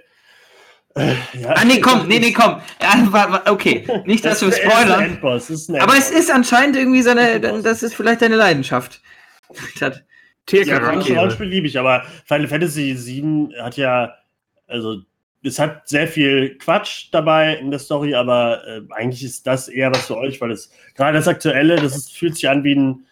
[0.97, 1.49] äh, ja.
[1.49, 2.61] Ah, nee, komm, nee, nee, komm.
[2.81, 5.17] Ja, okay, nicht, dass das wir spoilern.
[5.21, 9.01] Aber es ist anscheinend irgendwie seine, das ist vielleicht deine Leidenschaft.
[10.45, 11.13] Tiercharaktere.
[11.13, 14.13] Ja, Rollenspiel liebe ich, aber Final Fantasy VII hat ja,
[14.67, 15.01] also
[15.43, 19.91] es hat sehr viel Quatsch dabei in der Story, aber äh, eigentlich ist das eher
[19.91, 23.05] was für euch, weil es gerade das Aktuelle, das ist, fühlt sich an wie ein,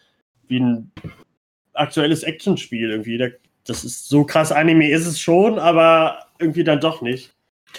[0.47, 0.91] wie ein
[1.73, 3.17] aktuelles Actionspiel irgendwie.
[3.65, 7.33] Das ist so krass Anime ist es schon, aber irgendwie dann doch nicht.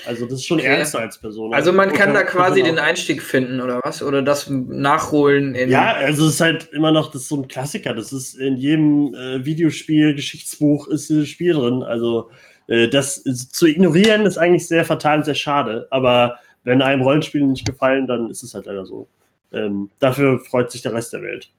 [0.07, 0.69] Also das ist schon okay.
[0.69, 1.55] ernster als Person.
[1.55, 4.03] Also man kann da quasi den Einstieg finden oder was?
[4.03, 5.71] Oder das nachholen in.
[5.71, 7.95] Ja, also es ist halt immer noch das ist so ein Klassiker.
[7.95, 11.83] Das ist in jedem äh, Videospiel, Geschichtsbuch ist dieses Spiel drin.
[11.83, 12.31] Also
[12.67, 15.87] äh, das ist, zu ignorieren ist eigentlich sehr fatal und sehr schade.
[15.91, 19.09] Aber wenn einem Rollenspiele nicht gefallen, dann ist es halt leider so.
[19.53, 21.51] Ähm, dafür freut sich der Rest der Welt.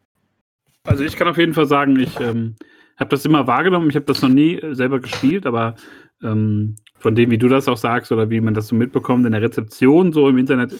[0.84, 2.56] Also ich kann auf jeden Fall sagen, ich ähm,
[2.98, 3.90] habe das immer wahrgenommen.
[3.90, 5.76] Ich habe das noch nie äh, selber gespielt, aber
[6.24, 9.34] ähm, von dem, wie du das auch sagst oder wie man das so mitbekommt in
[9.34, 10.74] der Rezeption so im Internet,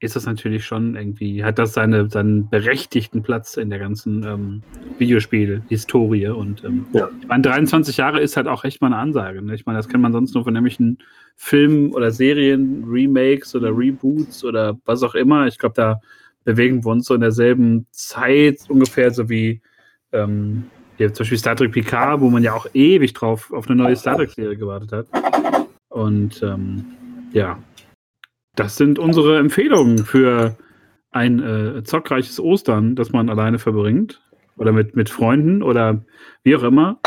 [0.00, 4.62] ist das natürlich schon irgendwie, hat das seine, seinen berechtigten Platz in der ganzen ähm,
[4.98, 6.28] Videospiel-Historie.
[6.28, 7.08] Und ähm, ja.
[7.20, 9.42] ich meine, 23 Jahre ist halt auch echt mal eine Ansage.
[9.42, 9.54] Ne?
[9.54, 10.98] Ich meine, das kennt man sonst nur von nämlichen
[11.36, 15.46] Filmen oder Serien, Remakes oder Reboots oder was auch immer.
[15.46, 16.00] Ich glaube, da
[16.44, 19.62] bewegen wir uns so in derselben Zeit ungefähr, so wie
[20.12, 20.64] ähm,
[21.02, 23.96] hier zum Beispiel Star Trek Picard, wo man ja auch ewig drauf auf eine neue
[23.96, 25.06] Star Trek-Serie gewartet hat.
[25.88, 26.84] Und ähm,
[27.32, 27.58] ja,
[28.54, 30.56] das sind unsere Empfehlungen für
[31.10, 34.22] ein äh, zockreiches Ostern, das man alleine verbringt.
[34.56, 36.04] Oder mit, mit Freunden oder
[36.44, 37.00] wie auch immer.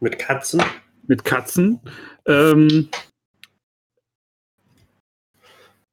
[0.00, 0.62] Mit Katzen.
[1.06, 1.80] Mit Katzen.
[2.26, 2.88] Ähm,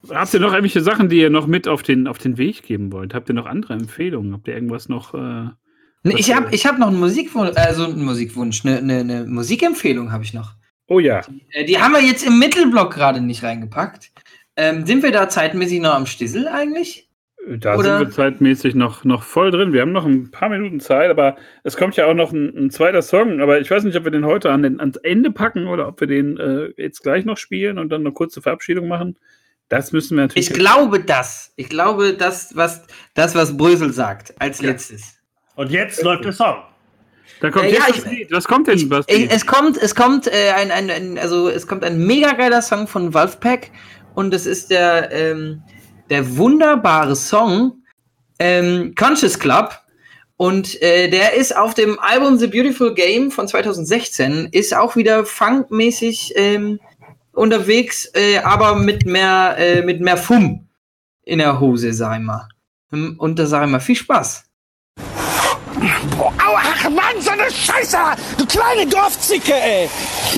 [0.08, 2.92] habt ihr noch irgendwelche Sachen, die ihr noch mit auf den, auf den Weg geben
[2.92, 3.14] wollt?
[3.14, 4.34] Habt ihr noch andere Empfehlungen?
[4.34, 5.14] Habt ihr irgendwas noch?
[5.14, 5.50] Äh,
[6.04, 10.24] ich habe ich hab noch einen Musikwunsch, also einen Musikwunsch, eine, eine, eine Musikempfehlung habe
[10.24, 10.54] ich noch.
[10.86, 11.22] Oh ja.
[11.22, 14.10] Die, äh, die haben wir jetzt im Mittelblock gerade nicht reingepackt.
[14.56, 17.08] Ähm, sind wir da zeitmäßig noch am Stissel eigentlich?
[17.46, 17.98] Da Oder?
[17.98, 19.72] sind wir zeitmäßig noch, noch voll drin.
[19.72, 22.70] Wir haben noch ein paar Minuten Zeit, aber es kommt ja auch noch ein, ein
[22.70, 23.40] zweiter Song.
[23.40, 26.00] Aber ich weiß nicht, ob wir den heute an den, ans Ende packen oder ob
[26.00, 29.18] wir den äh, jetzt gleich noch spielen und dann eine kurze Verabschiedung machen.
[29.68, 30.50] Das müssen wir natürlich.
[30.50, 31.52] Ich glaube das.
[31.56, 34.70] Ich glaube das, was das, was Brösel sagt, als ja.
[34.70, 35.17] letztes.
[35.58, 36.54] Und jetzt läuft der Song.
[37.40, 38.30] Da kommt äh, ja, ich, Lied.
[38.30, 38.90] Was kommt denn?
[38.90, 42.32] Was ich, es kommt, es kommt äh, ein, ein, ein, also es kommt ein mega
[42.34, 43.72] geiler Song von Wolfpack
[44.14, 45.60] und es ist der, ähm,
[46.10, 47.82] der wunderbare Song
[48.38, 49.76] ähm, Conscious Club.
[50.36, 55.24] Und äh, der ist auf dem Album The Beautiful Game von 2016, ist auch wieder
[55.24, 56.78] funkmäßig ähm,
[57.32, 60.68] unterwegs, äh, aber mit mehr, äh, mit mehr Fum
[61.24, 62.48] in der Hose, sag ich mal.
[62.92, 64.47] Und da sag ich mal, viel Spaß.
[66.16, 67.96] Boah, aua, ach Mann, so eine Scheiße!
[68.36, 69.88] Du kleine Dorfzicke, ey!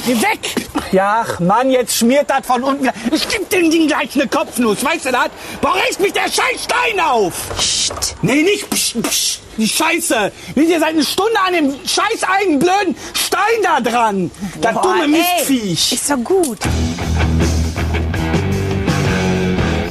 [0.07, 0.69] Geh weg!
[0.93, 2.91] Ja, ach Mann, jetzt schmiert das von unten.
[3.11, 5.31] Ich geb dem Ding gleich eine Kopfnuss, weißt du das?
[5.61, 7.33] Boah, reißt mich der scheiß Stein auf!
[7.57, 8.17] Psst.
[8.23, 9.41] Nee, nicht psst, psst.
[9.57, 10.33] Die Scheiße!
[10.55, 14.31] Wir sind seit einer Stunde an dem scheiß eigenen blöden Stein da dran!
[14.61, 15.93] Das Boah, dumme Mistviech!
[15.93, 16.59] Ist so gut!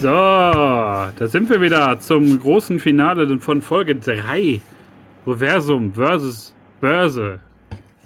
[0.01, 4.61] So, da sind wir wieder zum großen Finale von Folge 3.
[5.23, 7.39] Proversum versus Börse.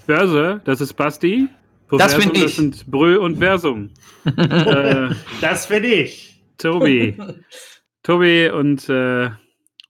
[0.08, 1.48] Börse, das ist Basti.
[1.88, 2.44] Proversum, das bin ich.
[2.44, 3.90] Das sind Brö und Versum.
[4.38, 5.10] äh,
[5.42, 6.42] das bin ich.
[6.58, 7.16] Tobi.
[8.04, 9.30] Tobi und äh,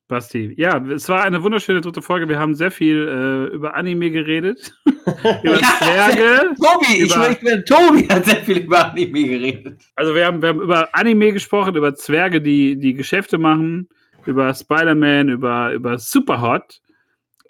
[0.07, 0.53] Basti.
[0.57, 2.29] Ja, es war eine wunderschöne dritte Folge.
[2.29, 4.73] Wir haben sehr viel äh, über Anime geredet.
[4.85, 6.53] über Zwerge.
[6.55, 9.81] Tobi, über, ich meine, Tobi hat sehr viel über Anime geredet.
[9.95, 13.89] Also wir haben, wir haben über Anime gesprochen, über Zwerge, die, die Geschäfte machen,
[14.25, 16.81] über Spider-Man, über, über Superhot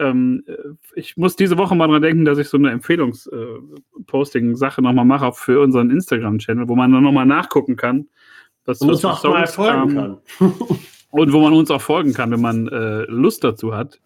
[0.04, 0.43] ähm,
[0.95, 5.32] ich muss diese Woche mal dran denken, dass ich so eine Empfehlungsposting-Sache äh, nochmal mache
[5.34, 8.08] für unseren Instagram-Channel, wo man dann nochmal nachgucken kann,
[8.66, 10.18] was, was auch mal folgen kann.
[11.12, 13.99] und wo man uns auch folgen kann, wenn man äh, Lust dazu hat.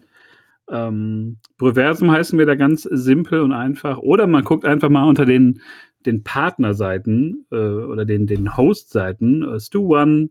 [0.70, 4.00] Ähm, Breversum heißen wir da ganz simpel und einfach.
[4.00, 5.62] Oder man guckt einfach mal unter den,
[6.06, 10.30] den Partnerseiten äh, oder den, den Host-Seiten, äh, Stu One,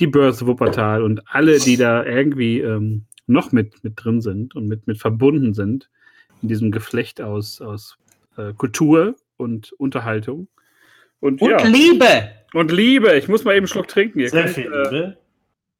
[0.00, 4.66] die Börse Wuppertal und alle, die da irgendwie ähm, noch mit, mit drin sind und
[4.66, 5.88] mit, mit verbunden sind
[6.42, 7.98] in diesem Geflecht aus, aus
[8.36, 10.48] äh, Kultur und Unterhaltung.
[11.20, 11.64] Und, und ja.
[11.64, 12.30] Liebe!
[12.52, 13.14] Und Liebe.
[13.16, 14.18] Ich muss mal eben einen Schluck trinken.
[14.18, 15.16] Ihr Sehr könnt, viel äh, Liebe.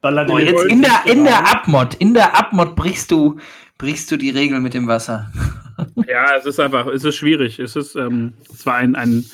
[0.04, 3.38] Oh, jetzt in der, in der Abmod, in der Abmod brichst du,
[3.78, 5.30] brichst du die Regel mit dem Wasser.
[6.08, 7.60] ja, es ist einfach, es ist schwierig.
[7.60, 9.24] Es ist, ähm, es war ein, ein,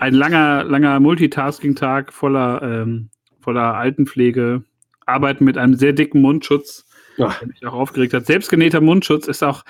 [0.00, 4.62] ein langer, langer Multitasking-Tag voller, ähm, voller Altenpflege,
[5.04, 6.85] Arbeiten mit einem sehr dicken Mundschutz
[7.18, 7.38] Ach.
[7.38, 8.26] der mich auch aufgeregt hat.
[8.26, 9.64] Selbstgenähter Mundschutz ist auch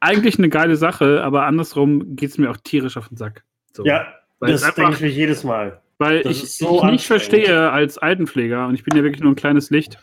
[0.00, 3.44] eigentlich eine geile Sache, aber andersrum geht es mir auch tierisch auf den Sack.
[3.72, 3.84] So.
[3.84, 4.06] Ja,
[4.40, 5.80] weil das denke ich mich jedes Mal.
[5.98, 9.32] Weil das ich, so ich nicht verstehe als Altenpfleger, und ich bin ja wirklich nur
[9.32, 9.98] ein kleines Licht,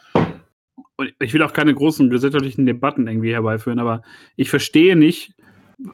[0.95, 4.01] und ich will auch keine großen gesellschaftlichen Debatten irgendwie herbeiführen, aber
[4.35, 5.33] ich verstehe nicht,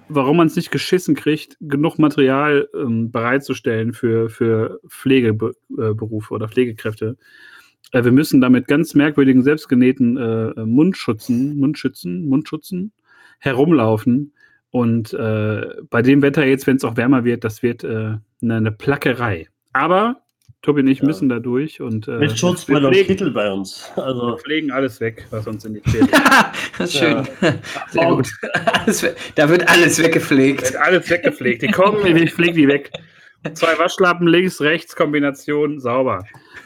[0.07, 7.18] warum man es nicht geschissen kriegt, genug Material ähm, bereitzustellen für, für Pflegeberufe oder Pflegekräfte.
[7.92, 12.92] Äh, wir müssen damit ganz merkwürdigen, selbstgenähten äh, Mundschutzen, Mundschützen, Mundschutzen
[13.40, 14.34] herumlaufen.
[14.72, 18.56] Und äh, bei dem Wetter jetzt, wenn es auch wärmer wird, das wird äh, eine,
[18.56, 19.48] eine, Plackerei.
[19.72, 20.24] Aber
[20.64, 21.06] Tobi und ich ja.
[21.06, 23.92] müssen da durch und äh, mit Schutzbrille und Kittel bei uns.
[23.98, 26.08] Also wir pflegen alles weg, was uns in die Zähne.
[26.78, 27.28] das ist schön.
[27.42, 27.54] Ja.
[27.90, 28.32] Sehr gut.
[28.64, 29.06] Alles,
[29.36, 30.64] da wird alles weggepflegt.
[30.64, 31.62] Wird alles weggepflegt.
[31.62, 32.92] Die kommen, ich pflege die weg.
[33.54, 36.24] Zwei Waschlappen, links, rechts, Kombination, sauber.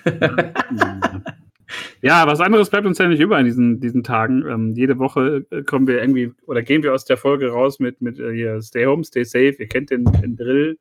[2.01, 4.45] ja, was anderes bleibt uns ja nicht über in diesen, diesen Tagen.
[4.47, 8.01] Ähm, jede Woche äh, kommen wir irgendwie oder gehen wir aus der Folge raus mit,
[8.01, 9.55] mit äh, hier Stay Home, Stay Safe.
[9.57, 10.77] Ihr kennt den, den Drill.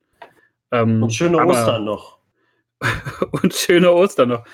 [0.73, 2.19] Ähm, und schöne aber, Ostern noch.
[3.43, 4.45] und schöne Ostern noch.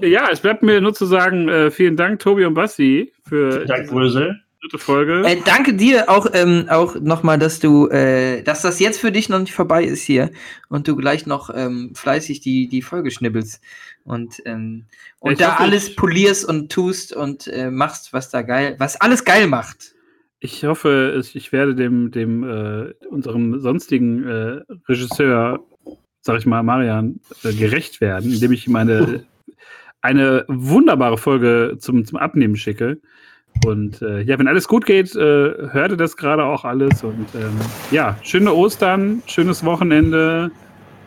[0.00, 3.64] ja, es bleibt mir nur zu sagen, äh, vielen Dank, Tobi und Basti, für.
[3.64, 5.22] Dank, Brösel dritte Folge.
[5.26, 9.28] Äh, danke dir auch, ähm, auch nochmal, dass du, äh, dass das jetzt für dich
[9.28, 10.30] noch nicht vorbei ist hier
[10.68, 13.62] und du gleich noch ähm, fleißig die, die Folge schnibbelst
[14.04, 14.84] und, ähm,
[15.18, 19.24] und da hoffe, alles polierst und tust und äh, machst, was da geil, was alles
[19.24, 19.94] geil macht.
[20.40, 25.60] Ich hoffe, ich werde dem, dem äh, unserem sonstigen äh, Regisseur,
[26.22, 29.24] sag ich mal, Marian, äh, gerecht werden, indem ich ihm eine,
[30.00, 33.00] eine wunderbare Folge zum, zum Abnehmen schicke.
[33.66, 37.04] Und äh, ja, wenn alles gut geht, äh, hörte das gerade auch alles.
[37.04, 37.58] Und ähm,
[37.90, 40.50] ja, schöne Ostern, schönes Wochenende.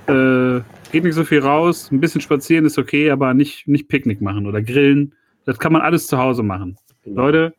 [0.07, 0.61] Äh,
[0.93, 1.91] geht nicht so viel raus.
[1.91, 5.13] Ein bisschen spazieren ist okay, aber nicht, nicht Picknick machen oder grillen.
[5.43, 6.77] Das kann man alles zu Hause machen.
[7.03, 7.23] Genau.
[7.23, 7.53] Leute,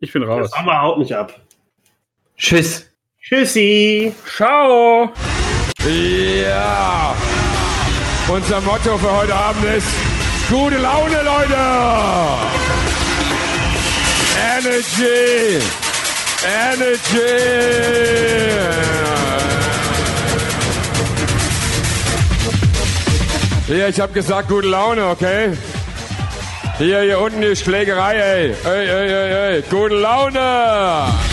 [0.00, 0.50] ich bin raus.
[0.50, 1.40] Das haben wir haut nicht ab.
[2.36, 2.90] Tschüss.
[3.22, 4.12] Tschüssi.
[4.26, 5.10] Ciao.
[5.86, 7.16] Ja.
[8.28, 9.94] Unser Motto für heute Abend ist
[10.50, 11.56] gute Laune, Leute.
[14.58, 15.60] Energy!
[16.44, 17.30] Energy!
[23.70, 25.52] Hier, ich habe gesagt, gute Laune, okay?
[26.78, 28.54] Hier, hier unten die Schlägerei, ey.
[28.64, 29.62] Ey, ey, ey, ey.
[29.70, 31.29] Gute Laune!